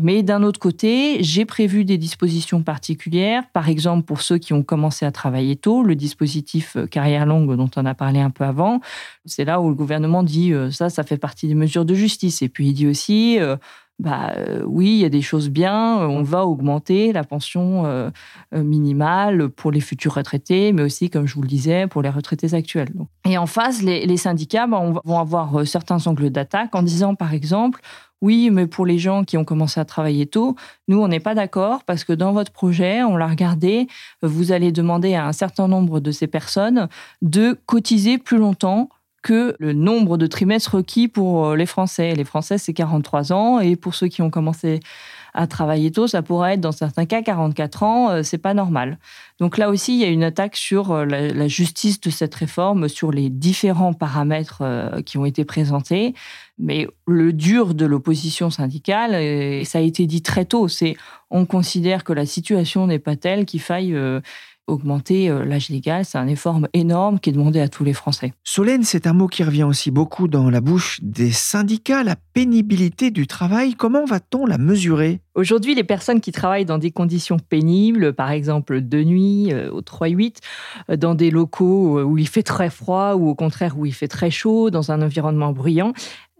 mais 0.00 0.22
d'un 0.22 0.44
autre 0.44 0.60
côté, 0.60 1.24
j'ai 1.24 1.44
prévu 1.44 1.84
des 1.84 1.98
dispositions 1.98 2.62
particulières, 2.62 3.42
par 3.52 3.68
exemple 3.68 4.04
pour 4.04 4.22
ceux 4.22 4.38
qui 4.38 4.52
ont 4.52 4.62
commencé 4.62 5.04
à 5.04 5.10
travailler 5.10 5.56
tôt, 5.56 5.82
le 5.82 5.96
dispositif 5.96 6.76
euh, 6.76 6.86
carrière 6.86 7.26
longue 7.26 7.56
dont 7.56 7.70
on 7.74 7.84
a 7.84 7.94
parlé 7.94 8.20
un 8.20 8.30
peu 8.30 8.44
avant. 8.44 8.80
C'est 9.24 9.44
là 9.44 9.60
où 9.60 9.68
le 9.68 9.74
gouvernement 9.74 10.22
dit 10.22 10.52
euh, 10.52 10.70
ça, 10.70 10.88
ça 10.88 11.02
fait 11.02 11.18
partie 11.18 11.48
des 11.48 11.56
mesures 11.56 11.84
de 11.84 11.94
justice. 11.94 12.42
Et 12.42 12.48
puis 12.48 12.68
il 12.68 12.74
dit 12.74 12.86
aussi 12.86 13.38
bah 14.02 14.32
euh, 14.36 14.64
oui, 14.66 14.88
il 14.88 14.98
y 14.98 15.04
a 15.04 15.08
des 15.08 15.22
choses 15.22 15.48
bien, 15.48 16.00
euh, 16.00 16.06
on 16.06 16.24
va 16.24 16.44
augmenter 16.44 17.12
la 17.12 17.22
pension 17.22 17.86
euh, 17.86 18.10
minimale 18.52 19.48
pour 19.48 19.70
les 19.70 19.78
futurs 19.78 20.14
retraités, 20.14 20.72
mais 20.72 20.82
aussi, 20.82 21.08
comme 21.08 21.28
je 21.28 21.36
vous 21.36 21.42
le 21.42 21.48
disais, 21.48 21.86
pour 21.86 22.02
les 22.02 22.08
retraités 22.08 22.52
actuels. 22.52 22.90
Et 23.24 23.38
en 23.38 23.46
face, 23.46 23.80
les, 23.80 24.16
syndicats 24.16 24.66
bah, 24.66 24.82
vont 25.04 25.18
avoir 25.20 25.64
certains 25.66 26.04
angles 26.08 26.30
d'attaque 26.30 26.74
en 26.74 26.82
disant, 26.82 27.14
par 27.14 27.32
exemple, 27.32 27.80
oui, 28.20 28.50
mais 28.50 28.66
pour 28.66 28.86
les 28.86 28.98
gens 28.98 29.22
qui 29.22 29.36
ont 29.36 29.44
commencé 29.44 29.78
à 29.78 29.84
travailler 29.84 30.26
tôt, 30.26 30.56
nous, 30.88 31.00
on 31.00 31.06
n'est 31.06 31.20
pas 31.20 31.36
d'accord 31.36 31.84
parce 31.84 32.02
que 32.02 32.12
dans 32.12 32.32
votre 32.32 32.50
projet, 32.50 33.04
on 33.04 33.16
l'a 33.16 33.28
regardé, 33.28 33.86
vous 34.22 34.50
allez 34.50 34.72
demander 34.72 35.14
à 35.14 35.26
un 35.26 35.32
certain 35.32 35.68
nombre 35.68 36.00
de 36.00 36.10
ces 36.10 36.26
personnes 36.26 36.88
de 37.20 37.56
cotiser 37.66 38.18
plus 38.18 38.38
longtemps 38.38 38.88
que 39.22 39.54
le 39.58 39.72
nombre 39.72 40.18
de 40.18 40.26
trimestres 40.26 40.74
requis 40.74 41.08
pour 41.08 41.46
euh, 41.46 41.56
les 41.56 41.66
Français. 41.66 42.14
Les 42.14 42.24
Français, 42.24 42.58
c'est 42.58 42.74
43 42.74 43.32
ans, 43.32 43.60
et 43.60 43.76
pour 43.76 43.94
ceux 43.94 44.08
qui 44.08 44.20
ont 44.20 44.30
commencé 44.30 44.80
à 45.32 45.46
travailler 45.46 45.90
tôt, 45.90 46.06
ça 46.06 46.20
pourrait 46.20 46.54
être 46.54 46.60
dans 46.60 46.72
certains 46.72 47.06
cas 47.06 47.22
44 47.22 47.82
ans, 47.84 48.10
euh, 48.10 48.22
c'est 48.22 48.36
pas 48.36 48.52
normal. 48.52 48.98
Donc 49.38 49.56
là 49.56 49.70
aussi, 49.70 49.94
il 49.94 50.00
y 50.00 50.04
a 50.04 50.08
une 50.08 50.24
attaque 50.24 50.56
sur 50.56 50.90
euh, 50.90 51.06
la, 51.06 51.48
justice 51.48 52.00
de 52.00 52.10
cette 52.10 52.34
réforme, 52.34 52.88
sur 52.88 53.12
les 53.12 53.30
différents 53.30 53.94
paramètres 53.94 54.62
qui 55.06 55.18
ont 55.18 55.24
été 55.24 55.44
présentés. 55.44 56.14
Mais 56.58 56.86
le 57.06 57.32
dur 57.32 57.74
de 57.74 57.86
l'opposition 57.86 58.50
syndicale, 58.50 59.14
et 59.14 59.64
ça 59.64 59.78
a 59.78 59.80
été 59.80 60.06
dit 60.06 60.22
très 60.22 60.44
tôt, 60.44 60.68
c'est 60.68 60.96
on 61.30 61.46
considère 61.46 62.04
que 62.04 62.12
la 62.12 62.26
situation 62.26 62.86
n'est 62.86 62.98
pas 62.98 63.16
telle 63.16 63.46
qu'il 63.46 63.60
faille 63.60 63.96
augmenter 64.66 65.28
euh, 65.28 65.44
l'âge 65.44 65.68
légal, 65.68 66.04
c'est 66.04 66.18
un 66.18 66.28
effort 66.28 66.60
énorme 66.72 67.18
qui 67.18 67.30
est 67.30 67.32
demandé 67.32 67.60
à 67.60 67.68
tous 67.68 67.84
les 67.84 67.92
Français. 67.92 68.32
Solène, 68.44 68.84
c'est 68.84 69.06
un 69.06 69.12
mot 69.12 69.26
qui 69.26 69.44
revient 69.44 69.64
aussi 69.64 69.90
beaucoup 69.90 70.28
dans 70.28 70.50
la 70.50 70.60
bouche 70.60 71.00
des 71.02 71.30
syndicats, 71.30 72.02
la 72.02 72.16
pénibilité 72.32 73.10
du 73.10 73.26
travail. 73.26 73.74
Comment 73.74 74.04
va-t-on 74.04 74.46
la 74.46 74.58
mesurer? 74.58 75.20
Aujourd'hui, 75.34 75.74
les 75.74 75.84
personnes 75.84 76.20
qui 76.20 76.30
travaillent 76.30 76.64
dans 76.64 76.78
des 76.78 76.90
conditions 76.90 77.38
pénibles, 77.38 78.12
par 78.12 78.30
exemple 78.30 78.80
de 78.80 79.02
nuit, 79.02 79.52
euh, 79.52 79.70
au 79.70 79.80
3-8, 79.80 80.36
euh, 80.90 80.96
dans 80.96 81.14
des 81.14 81.30
locaux 81.30 82.02
où 82.02 82.18
il 82.18 82.28
fait 82.28 82.42
très 82.42 82.70
froid 82.70 83.14
ou 83.14 83.28
au 83.28 83.34
contraire 83.34 83.78
où 83.78 83.86
il 83.86 83.94
fait 83.94 84.08
très 84.08 84.30
chaud, 84.30 84.70
dans 84.70 84.92
un 84.92 85.02
environnement 85.02 85.52
bruyant, 85.52 85.92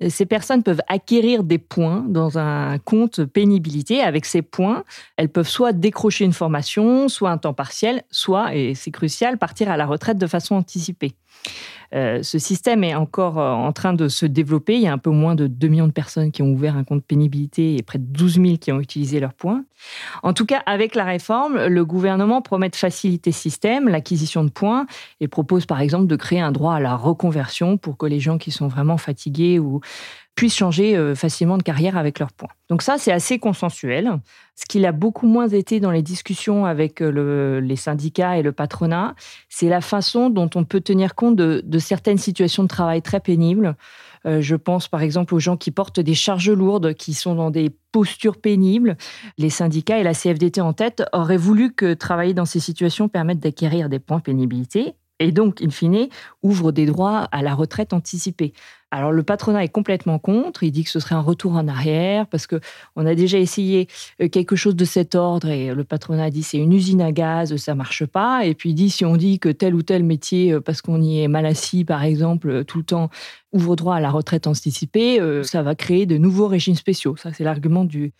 ces 0.08 0.26
personnes 0.26 0.62
peuvent 0.62 0.80
acquérir 0.88 1.44
des 1.44 1.58
points 1.58 2.04
dans 2.08 2.38
un 2.38 2.78
compte 2.78 3.24
pénibilité. 3.24 4.00
Avec 4.00 4.24
ces 4.24 4.42
points, 4.42 4.84
elles 5.16 5.28
peuvent 5.28 5.48
soit 5.48 5.72
décrocher 5.72 6.24
une 6.24 6.32
formation, 6.32 7.08
soit 7.08 7.30
un 7.30 7.38
temps 7.38 7.54
partiel, 7.54 8.02
soit, 8.10 8.54
et 8.54 8.74
c'est 8.74 8.90
crucial, 8.90 9.38
partir 9.38 9.70
à 9.70 9.76
la 9.76 9.86
retraite 9.86 10.18
de 10.18 10.26
façon 10.26 10.54
anticipée. 10.54 11.12
Euh, 11.94 12.22
ce 12.22 12.38
système 12.38 12.84
est 12.84 12.94
encore 12.94 13.38
euh, 13.38 13.52
en 13.52 13.72
train 13.72 13.92
de 13.92 14.08
se 14.08 14.24
développer. 14.24 14.74
Il 14.74 14.82
y 14.82 14.86
a 14.86 14.92
un 14.92 14.98
peu 14.98 15.10
moins 15.10 15.34
de 15.34 15.46
2 15.46 15.68
millions 15.68 15.86
de 15.86 15.92
personnes 15.92 16.32
qui 16.32 16.42
ont 16.42 16.50
ouvert 16.50 16.76
un 16.76 16.84
compte 16.84 17.04
pénibilité 17.04 17.76
et 17.76 17.82
près 17.82 17.98
de 17.98 18.04
12 18.04 18.40
000 18.40 18.56
qui 18.56 18.72
ont 18.72 18.80
utilisé 18.80 19.20
leurs 19.20 19.34
points. 19.34 19.64
En 20.22 20.32
tout 20.32 20.46
cas, 20.46 20.62
avec 20.66 20.94
la 20.94 21.04
réforme, 21.04 21.66
le 21.66 21.84
gouvernement 21.84 22.40
promet 22.40 22.68
de 22.68 22.76
faciliter 22.76 23.32
ce 23.32 23.40
système, 23.40 23.88
l'acquisition 23.88 24.44
de 24.44 24.50
points, 24.50 24.86
et 25.20 25.28
propose 25.28 25.66
par 25.66 25.80
exemple 25.80 26.06
de 26.06 26.16
créer 26.16 26.40
un 26.40 26.52
droit 26.52 26.74
à 26.74 26.80
la 26.80 26.96
reconversion 26.96 27.76
pour 27.76 27.96
que 27.96 28.06
les 28.06 28.20
gens 28.20 28.38
qui 28.38 28.50
sont 28.50 28.68
vraiment 28.68 28.96
fatigués 28.96 29.58
ou 29.58 29.80
puissent 30.34 30.56
changer 30.56 30.96
euh, 30.96 31.14
facilement 31.14 31.58
de 31.58 31.62
carrière 31.62 31.96
avec 31.96 32.18
leurs 32.18 32.32
points. 32.32 32.48
Donc 32.68 32.82
ça, 32.82 32.96
c'est 32.98 33.12
assez 33.12 33.38
consensuel. 33.38 34.10
Ce 34.56 34.64
qu'il 34.66 34.86
a 34.86 34.92
beaucoup 34.92 35.26
moins 35.26 35.48
été 35.48 35.78
dans 35.78 35.90
les 35.90 36.02
discussions 36.02 36.64
avec 36.64 37.02
euh, 37.02 37.60
les 37.60 37.76
syndicats 37.76 38.38
et 38.38 38.42
le 38.42 38.52
patronat, 38.52 39.14
c'est 39.48 39.68
la 39.68 39.80
façon 39.80 40.30
dont 40.30 40.48
on 40.54 40.64
peut 40.64 40.80
tenir 40.80 41.14
compte 41.14 41.36
de, 41.36 41.78
certaines 41.78 42.18
situations 42.18 42.62
de 42.62 42.68
travail 42.68 43.02
très 43.02 43.20
pénibles. 43.20 43.76
Euh, 44.24 44.40
je 44.40 44.54
pense 44.54 44.88
par 44.88 45.02
exemple 45.02 45.34
aux 45.34 45.40
gens 45.40 45.56
qui 45.56 45.70
portent 45.70 46.00
des 46.00 46.14
charges 46.14 46.50
lourdes, 46.50 46.94
qui 46.94 47.12
sont 47.12 47.34
dans 47.34 47.50
des 47.50 47.70
postures 47.90 48.40
pénibles. 48.40 48.96
Les 49.36 49.50
syndicats 49.50 49.98
et 49.98 50.04
la 50.04 50.14
CFDT 50.14 50.60
en 50.60 50.72
tête 50.72 51.02
auraient 51.12 51.36
voulu 51.36 51.74
que 51.74 51.92
travailler 51.92 52.32
dans 52.32 52.44
ces 52.44 52.60
situations 52.60 53.08
permette 53.08 53.40
d'acquérir 53.40 53.88
des 53.88 53.98
points 53.98 54.20
pénibilité 54.20 54.94
et 55.22 55.30
donc, 55.30 55.62
in 55.62 55.70
fine, 55.70 56.08
ouvre 56.42 56.72
des 56.72 56.84
droits 56.84 57.28
à 57.30 57.42
la 57.42 57.54
retraite 57.54 57.92
anticipée. 57.92 58.52
Alors 58.94 59.10
le 59.10 59.22
patronat 59.22 59.64
est 59.64 59.70
complètement 59.70 60.18
contre, 60.18 60.64
il 60.64 60.70
dit 60.70 60.84
que 60.84 60.90
ce 60.90 61.00
serait 61.00 61.14
un 61.14 61.22
retour 61.22 61.54
en 61.54 61.66
arrière 61.66 62.26
parce 62.26 62.46
que 62.46 62.60
on 62.94 63.06
a 63.06 63.14
déjà 63.14 63.38
essayé 63.38 63.88
euh, 64.20 64.28
quelque 64.28 64.54
chose 64.54 64.76
de 64.76 64.84
cet 64.84 65.14
ordre 65.14 65.48
et 65.48 65.74
le 65.74 65.82
patronat 65.82 66.28
dit 66.28 66.42
c'est 66.42 66.58
une 66.58 66.74
usine 66.74 67.00
à 67.00 67.10
gaz, 67.10 67.56
ça 67.56 67.74
marche 67.74 68.04
pas. 68.04 68.44
Et 68.44 68.54
puis 68.54 68.70
il 68.70 68.74
dit 68.74 68.90
si 68.90 69.06
on 69.06 69.16
dit 69.16 69.38
que 69.38 69.48
tel 69.48 69.74
ou 69.74 69.82
tel 69.82 70.04
métier 70.04 70.52
euh, 70.52 70.60
parce 70.60 70.82
qu'on 70.82 71.00
y 71.00 71.22
est 71.22 71.28
mal 71.28 71.46
assis 71.46 71.86
par 71.86 72.04
exemple 72.04 72.50
euh, 72.50 72.64
tout 72.64 72.76
le 72.76 72.84
temps 72.84 73.08
ouvre 73.52 73.76
droit 73.76 73.96
à 73.96 74.00
la 74.00 74.10
retraite 74.10 74.46
anticipée, 74.46 75.20
ça 75.42 75.62
va 75.62 75.74
créer 75.74 76.06
de 76.06 76.16
nouveaux 76.16 76.46
régimes 76.46 76.74
spéciaux. 76.74 77.16
Ça 77.16 77.32
c'est 77.32 77.44
l'argument 77.44 77.84
du 77.84 78.12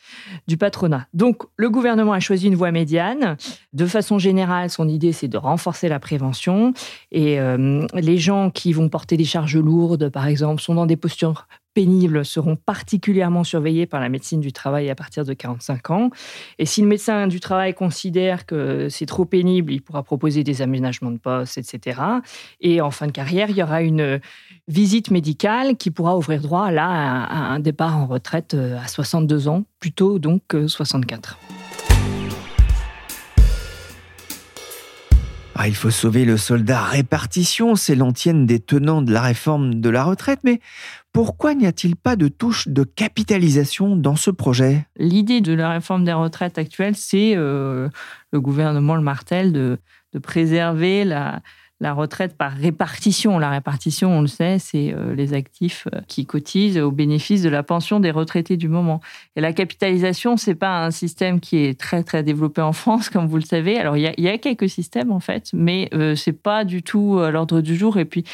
du 0.47 0.57
patronat. 0.57 1.07
Donc 1.15 1.43
le 1.57 1.71
gouvernement 1.71 2.13
a 2.13 2.21
choisi 2.21 2.47
une 2.47 2.55
voie 2.55 2.71
médiane. 2.71 3.37
De 3.73 3.87
façon 3.87 4.19
générale, 4.19 4.71
son 4.71 4.89
idée 4.89 5.13
c'est 5.13 5.29
de 5.29 5.39
renforcer 5.39 5.89
la 5.89 6.01
prévention 6.01 6.75
et 7.11 7.39
les 7.95 8.19
gens 8.19 8.51
qui 8.51 8.73
vont 8.73 8.89
porter 8.89 9.17
des 9.17 9.25
charges 9.25 9.57
lourdes 9.57 10.09
par 10.11 10.27
exemple 10.27 10.61
sont 10.61 10.75
dans 10.75 10.87
des 10.87 10.97
postures 10.97 11.47
pénibles 11.75 12.25
seront 12.25 12.57
particulièrement 12.57 13.45
surveillés 13.45 13.87
par 13.87 14.01
la 14.01 14.09
médecine 14.09 14.41
du 14.41 14.53
travail 14.53 14.91
à 14.91 14.95
partir 14.95 15.25
de 15.25 15.33
45 15.33 15.91
ans. 15.91 16.11
Et 16.59 16.67
si 16.67 16.83
le 16.83 16.89
médecin 16.89 17.27
du 17.27 17.41
travail 17.41 17.75
considère 17.75 18.47
que 18.47 18.89
c'est 18.89 19.07
trop 19.07 19.25
pénible, 19.25 19.73
il 19.73 19.81
pourra 19.81 20.03
proposer 20.03 20.45
des 20.45 20.63
aménagements 20.63 21.11
de 21.11 21.19
poste, 21.19 21.59
etc. 21.59 22.01
Et 22.61 22.81
en 22.81 22.91
fin 22.91 23.07
de 23.07 23.13
carrière, 23.13 23.51
il 23.51 23.57
y 23.57 23.63
aura 23.63 23.83
une 23.83 24.21
visite 24.69 25.11
médicale 25.11 25.77
qui 25.77 25.91
pourra 25.91 26.17
ouvrir 26.17 26.41
droit 26.41 26.71
là 26.71 26.87
à 26.89 27.37
un 27.53 27.61
départ 27.61 27.97
en 27.97 28.07
retraite 28.07 28.55
euh, 28.55 28.79
à 28.79 28.89
62 28.89 29.49
ans, 29.49 29.65
plutôt 29.81 30.19
donc 30.19 30.43
que 30.49 30.67
64. 30.67 31.39
Ah, 35.55 35.69
il 35.69 35.75
faut 35.75 35.91
sauver 35.91 36.25
le 36.25 36.39
soldat 36.39 36.83
répartition, 36.83 37.77
c'est 37.77 37.95
l'antienne 37.95 38.47
des 38.47 38.59
tenants 38.59 39.03
de 39.03 39.13
la 39.13 39.21
réforme 39.21 39.81
de 39.81 39.91
la 39.91 40.03
retraite, 40.03 40.41
mais 40.45 40.61
pourquoi 41.13 41.55
n'y 41.55 41.67
a-t-il 41.67 41.97
pas 41.97 42.17
de 42.17 42.29
touche 42.29 42.69
de 42.69 42.85
capitalisation 42.85 43.97
dans 43.97 44.17
ce 44.17 44.31
projet? 44.31 44.87
L'idée 44.97 45.41
de 45.41 45.53
la 45.53 45.71
réforme 45.71 46.05
des 46.05 46.13
retraites 46.13 46.59
actuelle, 46.59 46.97
c'est 46.97 47.35
euh, 47.37 47.89
le 48.33 48.41
gouvernement 48.41 48.97
le 48.97 49.03
martel 49.03 49.53
de, 49.53 49.79
de 50.13 50.19
préserver 50.19 51.05
la, 51.05 51.43
la 51.83 51.95
retraite 51.95 52.37
par 52.37 52.53
répartition. 52.53 53.41
La 53.41 53.51
répartition, 53.51 54.17
on 54.17 54.21
le 54.21 54.29
sait, 54.29 54.61
c'est 54.61 54.95
euh, 54.95 55.17
les 55.17 55.35
actifs 55.35 55.89
euh, 55.93 55.99
qui 56.07 56.27
cotisent 56.27 56.79
au 56.79 56.93
bénéfice 56.93 57.43
de 57.43 57.49
la 57.49 57.65
pension 57.65 57.99
des 57.99 58.13
retraités 58.13 58.57
du 58.57 58.69
moment. 58.69 59.01
Et 59.35 59.41
la 59.41 59.53
capitalisation, 59.53 60.37
c'est 60.37 60.55
pas 60.55 60.85
un 60.85 60.93
système 60.93 61.41
qui 61.41 61.57
est 61.57 61.79
très 61.79 62.05
très 62.05 62.23
développé 62.23 62.63
en 62.63 62.73
France, 62.73 63.09
comme 63.11 63.27
vous 63.27 63.37
le 63.37 63.43
savez. 63.43 63.79
Alors 63.79 63.97
il 63.97 64.15
y 64.17 64.29
a, 64.29 64.39
quelques 64.39 64.69
systèmes 64.69 65.11
en 65.11 65.19
fait, 65.19 65.51
mais 65.53 65.89
euh, 65.93 66.15
c'est 66.15 66.33
pas 66.33 66.65
du 66.65 66.85
tout 66.85 67.19
à 67.19 67.33
l'ordre 67.33 67.61
du 67.61 67.77
jour. 67.77 67.99
Et 67.99 68.05
puis 68.05 68.25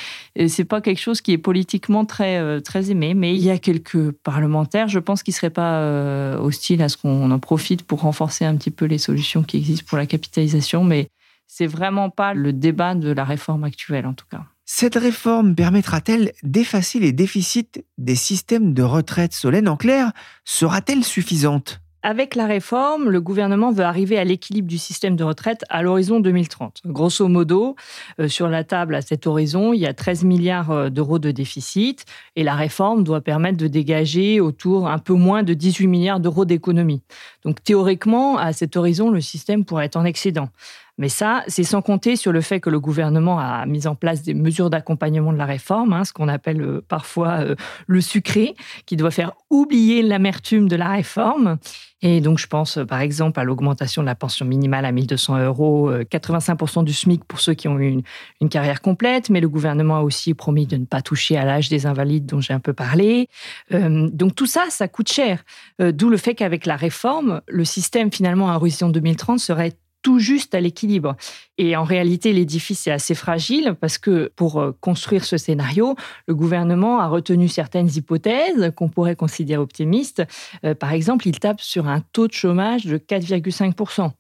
c'est 0.47 0.65
pas 0.65 0.83
quelque 0.83 1.01
chose 1.01 1.23
qui 1.23 1.33
est 1.33 1.39
politiquement 1.39 2.05
très 2.05 2.61
très 2.61 2.91
aimé. 2.91 3.15
Mais 3.15 3.35
il 3.35 3.43
y 3.43 3.51
a 3.51 3.59
quelques 3.59 4.11
parlementaires, 4.11 4.89
je 4.89 4.99
pense, 4.99 5.23
qui 5.23 5.33
seraient 5.33 5.51
pas 5.51 6.39
hostiles 6.39 6.83
à 6.83 6.89
ce 6.89 6.99
qu'on 6.99 7.31
en 7.31 7.39
profite 7.39 7.83
pour 7.83 8.03
renforcer 8.03 8.45
un 8.45 8.57
petit 8.57 8.71
peu 8.71 8.85
les 8.85 8.99
solutions 8.99 9.43
qui 9.43 9.57
existent 9.57 9.87
pour 9.89 9.99
la 9.99 10.07
capitalisation. 10.07 10.85
Mais 10.85 11.09
c'est 11.49 11.67
vraiment 11.67 12.11
pas 12.11 12.35
le 12.35 12.53
débat 12.53 12.95
de 12.95 13.11
la 13.11 13.25
réforme 13.25 13.65
actuelle, 13.65 14.07
en 14.07 14.15
tout 14.15 14.27
cas. 14.31 14.45
Cette 14.65 14.97
réforme 14.97 15.55
permettra-t-elle 15.55 16.33
d'effacer 16.43 17.01
les 17.01 17.13
déficits 17.13 17.83
des 17.97 18.15
systèmes 18.15 18.75
de 18.75 18.83
retraite 18.83 19.33
Solène 19.33 19.67
En 19.67 19.77
clair, 19.77 20.13
sera-t-elle 20.45 21.03
suffisante? 21.03 21.81
Avec 22.03 22.37
la 22.37 22.47
réforme, 22.47 23.11
le 23.11 23.21
gouvernement 23.21 23.73
veut 23.73 23.83
arriver 23.83 24.19
à 24.19 24.25
l'équilibre 24.25 24.69
du 24.69 24.79
système 24.79 25.17
de 25.17 25.25
retraite 25.25 25.65
à 25.69 25.83
l'horizon 25.83 26.21
2030. 26.21 26.83
Grosso 26.87 27.27
modo, 27.27 27.75
euh, 28.21 28.29
sur 28.29 28.49
la 28.49 28.63
table 28.63 28.95
à 28.95 29.01
cet 29.01 29.27
horizon, 29.27 29.73
il 29.73 29.81
y 29.81 29.87
a 29.87 29.95
13 29.95 30.23
milliards 30.23 30.71
euh, 30.71 30.91
d'euros 30.91 31.19
de 31.19 31.33
déficit 31.33 32.05
et 32.37 32.45
la 32.45 32.55
réforme 32.55 33.03
doit 33.03 33.21
permettre 33.21 33.57
de 33.57 33.67
dégager 33.67 34.41
autour 34.41 34.89
un 34.89 34.99
peu 34.99 35.15
moins 35.15 35.43
de 35.43 35.55
18 35.55 35.89
milliards 35.89 36.21
d'euros 36.21 36.45
d'économies. 36.45 37.03
Donc 37.45 37.65
théoriquement, 37.65 38.39
à 38.39 38.53
cet 38.53 38.77
horizon, 38.77 39.11
le 39.11 39.21
système 39.21 39.65
pourrait 39.65 39.87
être 39.87 39.97
en 39.97 40.05
excédent. 40.05 40.51
Mais 40.99 41.09
ça, 41.09 41.45
c'est 41.47 41.63
sans 41.63 41.81
compter 41.81 42.17
sur 42.17 42.33
le 42.33 42.41
fait 42.41 42.59
que 42.59 42.71
le 42.71 42.81
gouvernement 42.81 43.39
a 43.39 43.65
mis 43.67 43.87
en 43.87 43.95
place 43.95 44.23
des 44.23 44.35
mesures 44.35 44.69
d'accompagnement 44.69 45.33
de 45.33 45.39
la 45.39 45.47
réforme, 45.47 45.93
hein, 45.93 46.05
ce 46.05 46.13
qu'on 46.13 46.29
appelle 46.29 46.61
euh, 46.61 46.85
parfois 46.87 47.41
euh, 47.41 47.55
le 47.87 48.01
sucré, 48.01 48.57
qui 48.85 48.97
doit 48.97 49.13
faire 49.13 49.33
oublier 49.49 50.03
l'amertume 50.03 50.69
de 50.69 50.75
la 50.75 50.91
réforme. 50.91 51.59
Et 52.03 52.21
donc, 52.21 52.39
je 52.39 52.49
pense 52.49 52.79
euh, 52.79 52.85
par 52.85 53.01
exemple 53.01 53.39
à 53.39 53.45
l'augmentation 53.45 54.03
de 54.03 54.07
la 54.07 54.17
pension 54.17 54.45
minimale 54.45 54.85
à 54.85 54.91
1200 54.91 55.39
euros, 55.45 55.93
85% 55.93 56.83
du 56.83 56.93
SMIC 56.93 57.25
pour 57.25 57.39
ceux 57.39 57.55
qui 57.55 57.69
ont 57.69 57.79
eu 57.79 58.03
une, 58.41 58.49
carrière 58.49 58.81
complète, 58.81 59.31
mais 59.31 59.41
le 59.41 59.49
gouvernement 59.49 59.99
a 59.99 60.01
aussi 60.01 60.35
promis 60.35 60.67
de 60.67 60.77
ne 60.77 60.85
pas 60.85 61.01
toucher 61.01 61.37
à 61.37 61.45
l'âge 61.45 61.69
des 61.69 61.87
invalides 61.87 62.27
dont 62.27 62.41
j'ai 62.41 62.55
un 62.55 62.61
peu 62.61 62.73
parlé. 62.73 63.29
donc 63.71 64.35
tout 64.35 64.47
ça, 64.47 64.65
ça 64.71 64.89
coûte 64.89 65.13
cher. 65.13 65.45
D'où 65.79 66.09
le 66.09 66.17
fait 66.17 66.35
qu'avec 66.35 66.65
la 66.67 66.77
réforme, 66.77 67.43
le 67.47 67.65
système 67.65 68.11
finalement 68.11 68.51
à 68.51 68.57
horizon 68.57 68.89
2030 68.89 69.39
serait 69.39 69.75
tout 70.03 70.19
juste 70.19 70.55
à 70.55 70.61
l'équilibre. 70.61 71.17
Et 71.57 71.77
en 71.77 71.85
réalité, 71.85 72.33
l'édifice 72.33 72.87
est 72.87 72.91
assez 72.91 73.15
fragile 73.15 73.75
parce 73.81 73.99
que 73.99 74.31
pour 74.37 74.61
euh, 74.61 74.77
construire 74.81 75.25
ce 75.25 75.37
scénario, 75.37 75.97
le 76.27 76.35
gouvernement 76.35 77.01
a 77.01 77.09
retenu 77.09 77.49
certaines 77.49 77.89
hypothèses 77.89 78.73
qu'on 78.77 78.89
pourrait 78.89 79.17
considérer 79.17 79.61
optimistes. 79.61 80.23
Euh, 80.65 80.75
par 80.75 80.93
exemple, 80.93 81.27
il 81.27 81.39
tape 81.39 81.61
sur 81.61 81.89
un 81.89 82.01
taux 82.13 82.29
de 82.29 82.33
chômage 82.33 82.85
de 82.85 82.99
4,5%. 82.99 84.11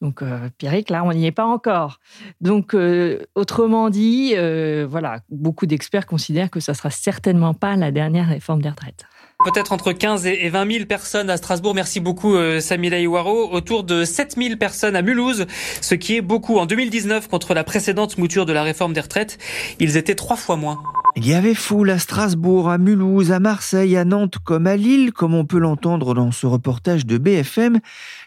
Donc, 0.00 0.20
euh, 0.20 0.50
Pierrick, 0.58 0.90
là, 0.90 1.04
on 1.04 1.12
n'y 1.12 1.26
est 1.26 1.32
pas 1.32 1.46
encore. 1.46 2.00
Donc, 2.40 2.76
autrement 3.34 3.88
dit, 3.88 4.34
voilà, 4.86 5.20
beaucoup 5.30 5.66
d'experts 5.66 6.06
considèrent 6.06 6.50
que 6.50 6.60
ça 6.60 6.74
sera 6.74 6.90
certainement 6.90 7.54
pas 7.54 7.76
la 7.76 7.90
dernière 7.90 8.28
réforme 8.28 8.60
des 8.60 8.68
retraites. 8.68 9.06
Peut-être 9.42 9.72
entre 9.72 9.92
15 9.92 10.26
et 10.26 10.48
20 10.48 10.72
000 10.72 10.84
personnes 10.86 11.28
à 11.28 11.36
Strasbourg. 11.36 11.74
Merci 11.74 12.00
beaucoup, 12.00 12.34
euh, 12.34 12.60
Samila 12.60 12.98
Iwaro. 13.00 13.52
Autour 13.52 13.82
de 13.82 14.04
7 14.04 14.36
000 14.38 14.56
personnes 14.56 14.94
à 14.94 15.02
Mulhouse, 15.02 15.46
ce 15.80 15.94
qui 15.96 16.16
est 16.16 16.22
beaucoup. 16.22 16.58
En 16.58 16.66
2019, 16.66 17.28
contre 17.28 17.52
la 17.52 17.64
précédente 17.64 18.16
mouture 18.16 18.46
de 18.46 18.52
la 18.52 18.62
réforme 18.62 18.92
des 18.92 19.00
retraites, 19.00 19.38
ils 19.80 19.96
étaient 19.96 20.14
trois 20.14 20.36
fois 20.36 20.56
moins. 20.56 20.80
Il 21.16 21.28
y 21.28 21.34
avait 21.34 21.54
foule 21.54 21.90
à 21.90 21.98
Strasbourg, 21.98 22.70
à 22.70 22.78
Mulhouse, 22.78 23.32
à 23.32 23.38
Marseille, 23.38 23.96
à 23.96 24.04
Nantes 24.04 24.38
comme 24.42 24.66
à 24.66 24.76
Lille, 24.76 25.12
comme 25.12 25.34
on 25.34 25.44
peut 25.44 25.58
l'entendre 25.58 26.14
dans 26.14 26.32
ce 26.32 26.46
reportage 26.46 27.04
de 27.04 27.18
BFM. 27.18 27.80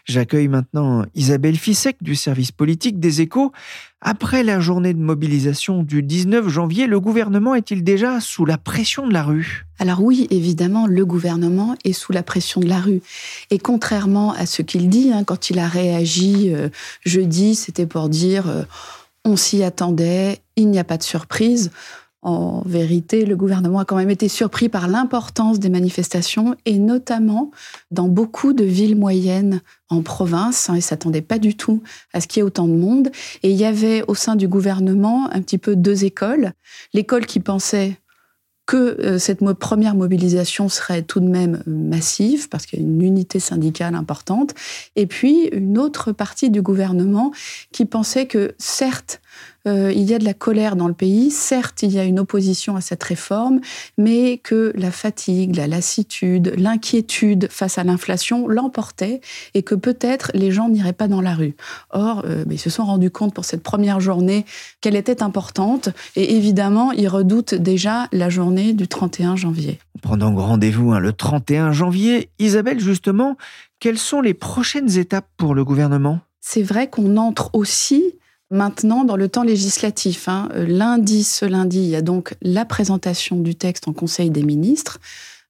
J'accueille 0.08 0.48
maintenant 0.48 1.04
Isabelle 1.14 1.58
Fissek 1.58 1.98
du 2.00 2.14
service 2.14 2.50
politique 2.50 2.98
des 2.98 3.20
échos. 3.20 3.52
Après 4.00 4.42
la 4.42 4.58
journée 4.58 4.94
de 4.94 4.98
mobilisation 4.98 5.82
du 5.82 6.02
19 6.02 6.48
janvier, 6.48 6.86
le 6.86 6.98
gouvernement 6.98 7.54
est-il 7.54 7.84
déjà 7.84 8.18
sous 8.18 8.46
la 8.46 8.56
pression 8.56 9.06
de 9.06 9.12
la 9.12 9.22
rue? 9.22 9.66
Alors 9.78 10.02
oui, 10.02 10.26
évidemment, 10.30 10.86
le 10.86 11.04
gouvernement 11.04 11.76
est 11.84 11.92
sous 11.92 12.12
la 12.12 12.22
pression 12.22 12.62
de 12.62 12.68
la 12.68 12.80
rue. 12.80 13.02
Et 13.50 13.58
contrairement 13.58 14.32
à 14.32 14.46
ce 14.46 14.62
qu'il 14.62 14.88
dit, 14.88 15.12
hein, 15.12 15.24
quand 15.24 15.50
il 15.50 15.58
a 15.58 15.68
réagi 15.68 16.54
euh, 16.54 16.70
jeudi, 17.04 17.54
c'était 17.54 17.86
pour 17.86 18.08
dire 18.08 18.48
euh, 18.48 18.62
on 19.26 19.36
s'y 19.36 19.62
attendait, 19.62 20.38
il 20.56 20.70
n'y 20.70 20.78
a 20.78 20.84
pas 20.84 20.96
de 20.96 21.02
surprise. 21.02 21.70
En 22.20 22.62
vérité, 22.66 23.24
le 23.24 23.36
gouvernement 23.36 23.78
a 23.78 23.84
quand 23.84 23.96
même 23.96 24.10
été 24.10 24.28
surpris 24.28 24.68
par 24.68 24.88
l'importance 24.88 25.60
des 25.60 25.68
manifestations 25.68 26.56
et 26.66 26.78
notamment 26.78 27.52
dans 27.92 28.08
beaucoup 28.08 28.52
de 28.52 28.64
villes 28.64 28.96
moyennes 28.96 29.60
en 29.88 30.02
province. 30.02 30.68
Hein, 30.68 30.74
il 30.76 30.82
s'attendait 30.82 31.22
pas 31.22 31.38
du 31.38 31.56
tout 31.56 31.82
à 32.12 32.20
ce 32.20 32.26
qu'il 32.26 32.40
y 32.40 32.40
ait 32.40 32.44
autant 32.44 32.66
de 32.66 32.74
monde. 32.74 33.10
Et 33.44 33.50
il 33.50 33.56
y 33.56 33.64
avait 33.64 34.02
au 34.08 34.16
sein 34.16 34.34
du 34.34 34.48
gouvernement 34.48 35.30
un 35.32 35.40
petit 35.42 35.58
peu 35.58 35.76
deux 35.76 36.04
écoles. 36.04 36.54
L'école 36.92 37.24
qui 37.24 37.38
pensait 37.38 37.98
que 38.68 39.00
euh, 39.00 39.18
cette 39.18 39.40
première 39.54 39.94
mobilisation 39.94 40.68
serait 40.68 41.02
tout 41.02 41.20
de 41.20 41.28
même 41.28 41.62
massive, 41.66 42.50
parce 42.50 42.66
qu'il 42.66 42.78
y 42.78 42.82
a 42.82 42.84
une 42.84 43.00
unité 43.00 43.40
syndicale 43.40 43.94
importante, 43.94 44.54
et 44.94 45.06
puis 45.06 45.46
une 45.52 45.78
autre 45.78 46.12
partie 46.12 46.50
du 46.50 46.60
gouvernement 46.60 47.32
qui 47.72 47.86
pensait 47.86 48.26
que 48.26 48.54
certes, 48.58 49.22
euh, 49.68 49.92
il 49.92 50.08
y 50.10 50.14
a 50.14 50.18
de 50.18 50.24
la 50.24 50.34
colère 50.34 50.76
dans 50.76 50.88
le 50.88 50.94
pays. 50.94 51.30
Certes, 51.30 51.82
il 51.82 51.92
y 51.92 51.98
a 51.98 52.04
une 52.04 52.18
opposition 52.18 52.76
à 52.76 52.80
cette 52.80 53.02
réforme, 53.02 53.60
mais 53.96 54.38
que 54.38 54.72
la 54.74 54.90
fatigue, 54.90 55.56
la 55.56 55.66
lassitude, 55.66 56.54
l'inquiétude 56.56 57.48
face 57.50 57.78
à 57.78 57.84
l'inflation 57.84 58.48
l'emportaient 58.48 59.20
et 59.54 59.62
que 59.62 59.74
peut-être 59.74 60.30
les 60.34 60.50
gens 60.50 60.68
n'iraient 60.68 60.92
pas 60.92 61.08
dans 61.08 61.20
la 61.20 61.34
rue. 61.34 61.54
Or, 61.90 62.22
euh, 62.24 62.44
ils 62.50 62.58
se 62.58 62.70
sont 62.70 62.84
rendus 62.84 63.10
compte 63.10 63.34
pour 63.34 63.44
cette 63.44 63.62
première 63.62 64.00
journée 64.00 64.44
qu'elle 64.80 64.96
était 64.96 65.22
importante 65.22 65.90
et 66.16 66.36
évidemment, 66.36 66.92
ils 66.92 67.08
redoutent 67.08 67.54
déjà 67.54 68.08
la 68.12 68.30
journée 68.30 68.72
du 68.72 68.88
31 68.88 69.36
janvier. 69.36 69.78
Pendant 70.02 70.34
rendez-vous 70.34 70.92
hein, 70.92 71.00
le 71.00 71.12
31 71.12 71.72
janvier, 71.72 72.30
Isabelle, 72.38 72.80
justement, 72.80 73.36
quelles 73.80 73.98
sont 73.98 74.20
les 74.20 74.34
prochaines 74.34 74.98
étapes 74.98 75.28
pour 75.36 75.54
le 75.54 75.64
gouvernement? 75.64 76.20
C'est 76.40 76.62
vrai 76.62 76.88
qu'on 76.88 77.16
entre 77.16 77.50
aussi 77.52 78.14
Maintenant, 78.50 79.04
dans 79.04 79.16
le 79.16 79.28
temps 79.28 79.42
législatif, 79.42 80.28
hein, 80.28 80.48
euh, 80.54 80.66
lundi, 80.66 81.22
ce 81.22 81.44
lundi, 81.44 81.80
il 81.80 81.88
y 81.88 81.96
a 81.96 82.02
donc 82.02 82.34
la 82.40 82.64
présentation 82.64 83.36
du 83.36 83.54
texte 83.54 83.88
en 83.88 83.92
Conseil 83.92 84.30
des 84.30 84.42
ministres. 84.42 84.98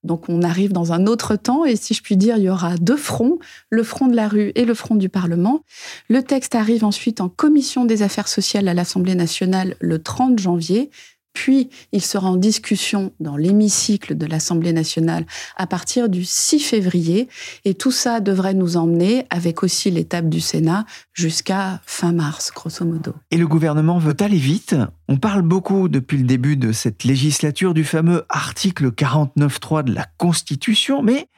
Donc 0.05 0.29
on 0.29 0.43
arrive 0.43 0.73
dans 0.73 0.93
un 0.93 1.07
autre 1.07 1.37
temps 1.37 1.65
et 1.65 1.77
si 1.77 1.95
je 1.95 2.03
puis 2.03 2.17
dire, 2.17 2.37
il 2.37 2.45
y 2.45 2.51
aura 2.51 2.77
deux 2.77 2.97
fronts, 2.97 3.39
le 3.71 3.83
front 3.83 4.07
de 4.07 4.15
la 4.15 4.29
rue 4.29 4.53
et 4.55 4.65
le 4.65 4.75
front 4.75 4.95
du 4.95 5.09
Parlement. 5.09 5.65
Le 6.09 6.23
texte 6.23 6.55
arrive 6.55 6.85
ensuite 6.85 7.21
en 7.21 7.29
commission 7.29 7.85
des 7.85 8.03
affaires 8.03 8.29
sociales 8.29 8.69
à 8.69 8.75
l'Assemblée 8.75 9.17
nationale 9.17 9.75
le 9.81 10.01
30 10.01 10.39
janvier 10.39 10.91
puis 11.39 11.71
il 11.93 12.03
sera 12.03 12.29
en 12.29 12.35
discussion 12.35 13.13
dans 13.21 13.37
l'hémicycle 13.37 14.17
de 14.17 14.27
l'Assemblée 14.27 14.73
nationale 14.73 15.25
à 15.57 15.69
partir 15.69 16.09
du 16.09 16.25
6 16.25 16.59
février. 16.59 17.29
Et 17.65 17.75
tout 17.75 17.93
ça 17.93 18.19
devrait 18.19 18.55
nous 18.55 18.77
emmener, 18.77 19.25
avec 19.31 19.63
aussi 19.63 19.93
l'étape 19.93 20.29
du 20.29 20.41
Sénat, 20.41 20.85
jusqu'à 21.13 21.81
fin 21.87 22.11
mars, 22.11 22.51
grosso 22.53 22.85
modo. 22.85 23.15
Et 23.31 23.37
le 23.37 23.47
gouvernement 23.47 23.99
veut 23.99 24.17
aller 24.19 24.37
vite. 24.37 24.75
On 25.07 25.17
parle 25.17 25.43
beaucoup 25.43 25.89
depuis 25.89 26.19
le 26.19 26.25
début 26.25 26.57
de 26.57 26.73
cette 26.73 27.05
législature 27.05 27.73
du 27.73 27.85
fameux 27.85 28.25
article 28.29 28.91
49.3 28.91 29.85
de 29.85 29.95
la 29.95 30.07
Constitution, 30.17 31.05
mais 31.05 31.29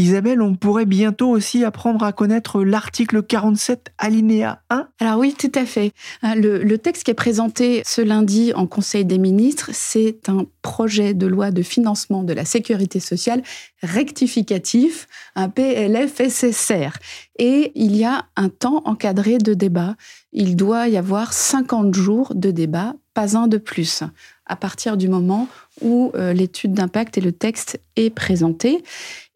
Isabelle, 0.00 0.40
on 0.40 0.54
pourrait 0.54 0.86
bientôt 0.86 1.28
aussi 1.28 1.62
apprendre 1.62 2.02
à 2.04 2.12
connaître 2.12 2.64
l'article 2.64 3.22
47 3.22 3.92
alinéa 3.98 4.62
1 4.70 4.88
Alors 4.98 5.18
oui, 5.18 5.34
tout 5.38 5.52
à 5.54 5.66
fait. 5.66 5.92
Hein, 6.22 6.36
le, 6.36 6.62
le, 6.62 6.78
texte 6.78 7.04
qui 7.04 7.10
est 7.10 7.14
présenté 7.14 7.82
ce 7.84 8.00
lundi 8.00 8.54
en 8.54 8.66
Conseil 8.66 9.04
des 9.04 9.18
ministres, 9.18 9.68
c'est 9.74 10.30
un 10.30 10.46
projet 10.62 11.12
de 11.12 11.26
loi 11.26 11.50
de 11.50 11.60
financement 11.60 12.22
de 12.22 12.32
la 12.32 12.46
sécurité 12.46 12.98
sociale 12.98 13.42
rectificatif, 13.82 15.06
un 15.34 15.50
PLFSSR. 15.50 16.96
Et 17.38 17.72
il 17.74 17.94
y 17.94 18.04
a 18.04 18.24
un 18.36 18.48
temps 18.48 18.80
encadré 18.86 19.36
de 19.36 19.52
débat. 19.52 19.96
Il 20.32 20.56
doit 20.56 20.88
y 20.88 20.96
avoir 20.96 21.34
50 21.34 21.94
jours 21.94 22.32
de 22.34 22.50
débat, 22.50 22.94
pas 23.12 23.36
un 23.36 23.48
de 23.48 23.58
plus, 23.58 24.02
à 24.46 24.56
partir 24.56 24.96
du 24.96 25.08
moment 25.08 25.46
où 25.82 26.10
euh, 26.14 26.32
l'étude 26.32 26.72
d'impact 26.72 27.18
et 27.18 27.20
le 27.20 27.32
texte 27.32 27.80
est 27.96 28.10
présenté. 28.10 28.82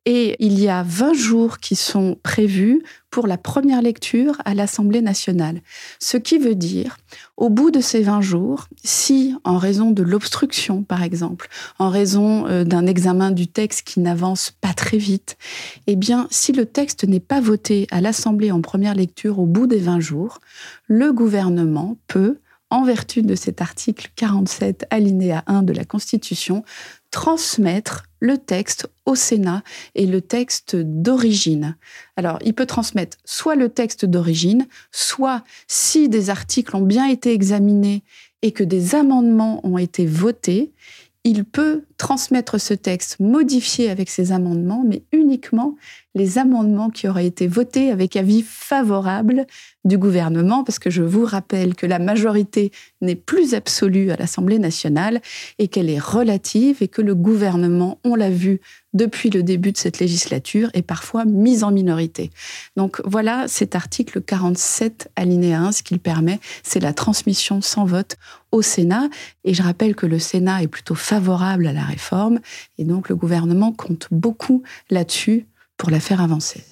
Et 0.07 0.37
il 0.39 0.61
y 0.61 0.69
a 0.69 0.83
20 0.83 1.15
jours 1.15 1.59
qui 1.59 1.77
sont 1.77 2.19
prévus 2.23 2.83
pour 3.11 3.27
la 3.27 3.39
première 3.39 3.81
lecture 3.81 4.37
à 4.45 4.53
l'Assemblée 4.53 5.01
nationale. 5.01 5.63
Ce 5.99 6.19
qui 6.19 6.39
veut 6.39 6.55
dire, 6.55 6.99
au 7.39 7.49
bout 7.49 7.71
de 7.71 7.81
ces 7.81 8.03
20 8.03 8.21
jours, 8.21 8.67
si, 8.83 9.35
en 9.45 9.57
raison 9.57 9.93
de 9.93 10.03
l'obstruction, 10.03 10.83
par 10.83 11.03
exemple, 11.03 11.49
en 11.79 11.89
raison 11.89 12.47
euh, 12.47 12.65
d'un 12.65 12.87
examen 12.87 13.31
du 13.31 13.47
texte 13.47 13.87
qui 13.87 14.01
n'avance 14.01 14.51
pas 14.51 14.75
très 14.75 14.99
vite, 14.99 15.39
eh 15.87 15.97
bien, 15.97 16.27
si 16.31 16.53
le 16.53 16.67
texte 16.67 17.05
n'est 17.05 17.21
pas 17.21 17.41
voté 17.41 17.87
à 17.91 18.03
l'Assemblée 18.03 18.51
en 18.51 18.61
première 18.61 18.95
lecture 18.95 19.39
au 19.39 19.47
bout 19.47 19.67
des 19.67 19.79
20 19.79 20.01
jours, 20.01 20.41
le 20.87 21.13
gouvernement 21.13 21.97
peut, 22.09 22.39
en 22.71 22.83
vertu 22.83 23.23
de 23.23 23.37
cet 23.37 23.61
article 23.61 24.11
47 24.17 24.87
alinéa 24.91 25.45
1 25.47 25.63
de 25.63 25.73
la 25.73 25.85
Constitution, 25.85 26.65
transmettre 27.15 28.03
le 28.19 28.39
texte 28.39 28.91
au 29.07 29.15
Sénat 29.15 29.63
et 29.95 30.05
le 30.05 30.21
texte 30.21 30.75
d'origine. 30.75 31.77
Alors, 32.17 32.41
il 32.45 32.55
peut 32.55 32.67
transmettre 32.67 33.19
soit 33.25 33.55
le 33.55 33.69
texte 33.69 34.05
d'origine, 34.05 34.67
soit 34.91 35.45
si 35.69 36.09
des 36.09 36.29
articles 36.29 36.75
ont 36.75 36.81
bien 36.81 37.07
été 37.07 37.33
examinés 37.33 38.03
et 38.43 38.51
que 38.51 38.65
des 38.65 38.97
amendements 38.97 39.65
ont 39.65 39.79
été 39.79 40.07
votés, 40.07 40.73
il 41.23 41.45
peut 41.45 41.85
transmettre 41.99 42.61
ce 42.61 42.75
texte 42.75 43.21
modifié 43.21 43.91
avec 43.91 44.11
ces 44.11 44.33
amendements, 44.33 44.83
mais 44.85 45.05
uniquement 45.13 45.77
les 46.17 46.39
amendements 46.39 46.91
qui 46.91 47.07
auraient 47.07 47.27
été 47.27 47.47
votés 47.47 47.93
avec 47.93 48.17
avis 48.17 48.43
favorable 48.43 49.47
du 49.85 49.99
gouvernement, 49.99 50.65
parce 50.65 50.79
que 50.79 50.91
je 50.91 51.03
vous 51.03 51.25
rappelle 51.25 51.75
que 51.75 51.87
la 51.87 51.99
majorité 51.99 52.73
n'est 53.01 53.15
plus 53.17 53.55
absolue 53.55 54.11
à 54.11 54.17
l'Assemblée 54.17 54.59
nationale 54.59 55.21
et 55.59 55.69
qu'elle 55.69 55.91
est 55.91 55.99
relative 55.99 56.79
et 56.81 56.89
que 56.89 57.03
le 57.03 57.15
gouvernement, 57.15 57.99
on 58.05 58.15
l'a 58.15 58.31
vu 58.31 58.61
depuis 58.95 59.29
le 59.29 59.43
début 59.43 59.73
de 59.73 59.77
cette 59.77 59.99
législature, 59.99 60.71
est 60.73 60.83
parfois 60.83 61.25
mis 61.25 61.65
en 61.65 61.73
minorité. 61.73 62.31
Donc 62.77 63.03
voilà 63.05 63.47
cet 63.49 63.75
article 63.75 64.23
47 64.23 65.11
alinéa 65.17 65.61
1, 65.61 65.73
ce 65.73 65.83
qu'il 65.83 65.99
permet, 65.99 66.39
c'est 66.63 66.81
la 66.81 66.93
transmission 66.93 67.61
sans 67.61 67.85
vote 67.85 68.17
au 68.53 68.63
Sénat. 68.63 69.09
Et 69.45 69.53
je 69.53 69.63
rappelle 69.63 69.97
que 69.97 70.07
le 70.07 70.19
Sénat 70.19 70.63
est 70.63 70.69
plutôt 70.69 70.95
favorable 70.95 71.67
à 71.67 71.73
la 71.73 71.83
réforme 71.83 72.39
et 72.79 72.85
donc 72.85 73.09
le 73.09 73.17
gouvernement 73.17 73.73
compte 73.73 74.09
beaucoup 74.11 74.63
là-dessus 74.91 75.47
pour 75.77 75.91
la 75.91 76.01
faire 76.01 76.21
avancer. 76.21 76.63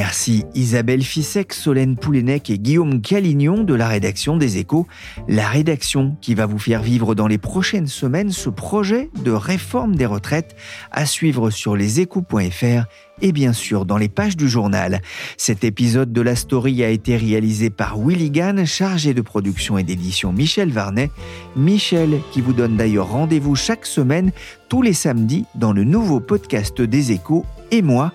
Merci 0.00 0.46
Isabelle 0.54 1.02
Fissek, 1.02 1.52
Solène 1.52 1.94
Poulenec 1.94 2.48
et 2.48 2.58
Guillaume 2.58 3.02
Calignon 3.02 3.64
de 3.64 3.74
la 3.74 3.86
rédaction 3.86 4.38
des 4.38 4.56
Échos. 4.56 4.86
La 5.28 5.46
rédaction 5.46 6.16
qui 6.22 6.34
va 6.34 6.46
vous 6.46 6.58
faire 6.58 6.80
vivre 6.80 7.14
dans 7.14 7.26
les 7.26 7.36
prochaines 7.36 7.86
semaines 7.86 8.30
ce 8.30 8.48
projet 8.48 9.10
de 9.22 9.30
réforme 9.30 9.96
des 9.96 10.06
retraites 10.06 10.56
à 10.90 11.04
suivre 11.04 11.50
sur 11.50 11.76
leséchos.fr 11.76 12.86
et 13.20 13.32
bien 13.32 13.52
sûr 13.52 13.84
dans 13.84 13.98
les 13.98 14.08
pages 14.08 14.38
du 14.38 14.48
journal. 14.48 15.02
Cet 15.36 15.64
épisode 15.64 16.14
de 16.14 16.22
la 16.22 16.34
story 16.34 16.82
a 16.82 16.88
été 16.88 17.18
réalisé 17.18 17.68
par 17.68 17.98
Willy 17.98 18.30
Gann, 18.30 18.64
chargé 18.64 19.12
de 19.12 19.20
production 19.20 19.76
et 19.76 19.82
d'édition 19.82 20.32
Michel 20.32 20.70
Varnet. 20.70 21.10
Michel 21.56 22.20
qui 22.32 22.40
vous 22.40 22.54
donne 22.54 22.78
d'ailleurs 22.78 23.10
rendez-vous 23.10 23.54
chaque 23.54 23.84
semaine, 23.84 24.32
tous 24.70 24.80
les 24.80 24.94
samedis, 24.94 25.44
dans 25.56 25.74
le 25.74 25.84
nouveau 25.84 26.20
podcast 26.20 26.80
des 26.80 27.12
échos. 27.12 27.44
Et 27.70 27.82
moi, 27.82 28.14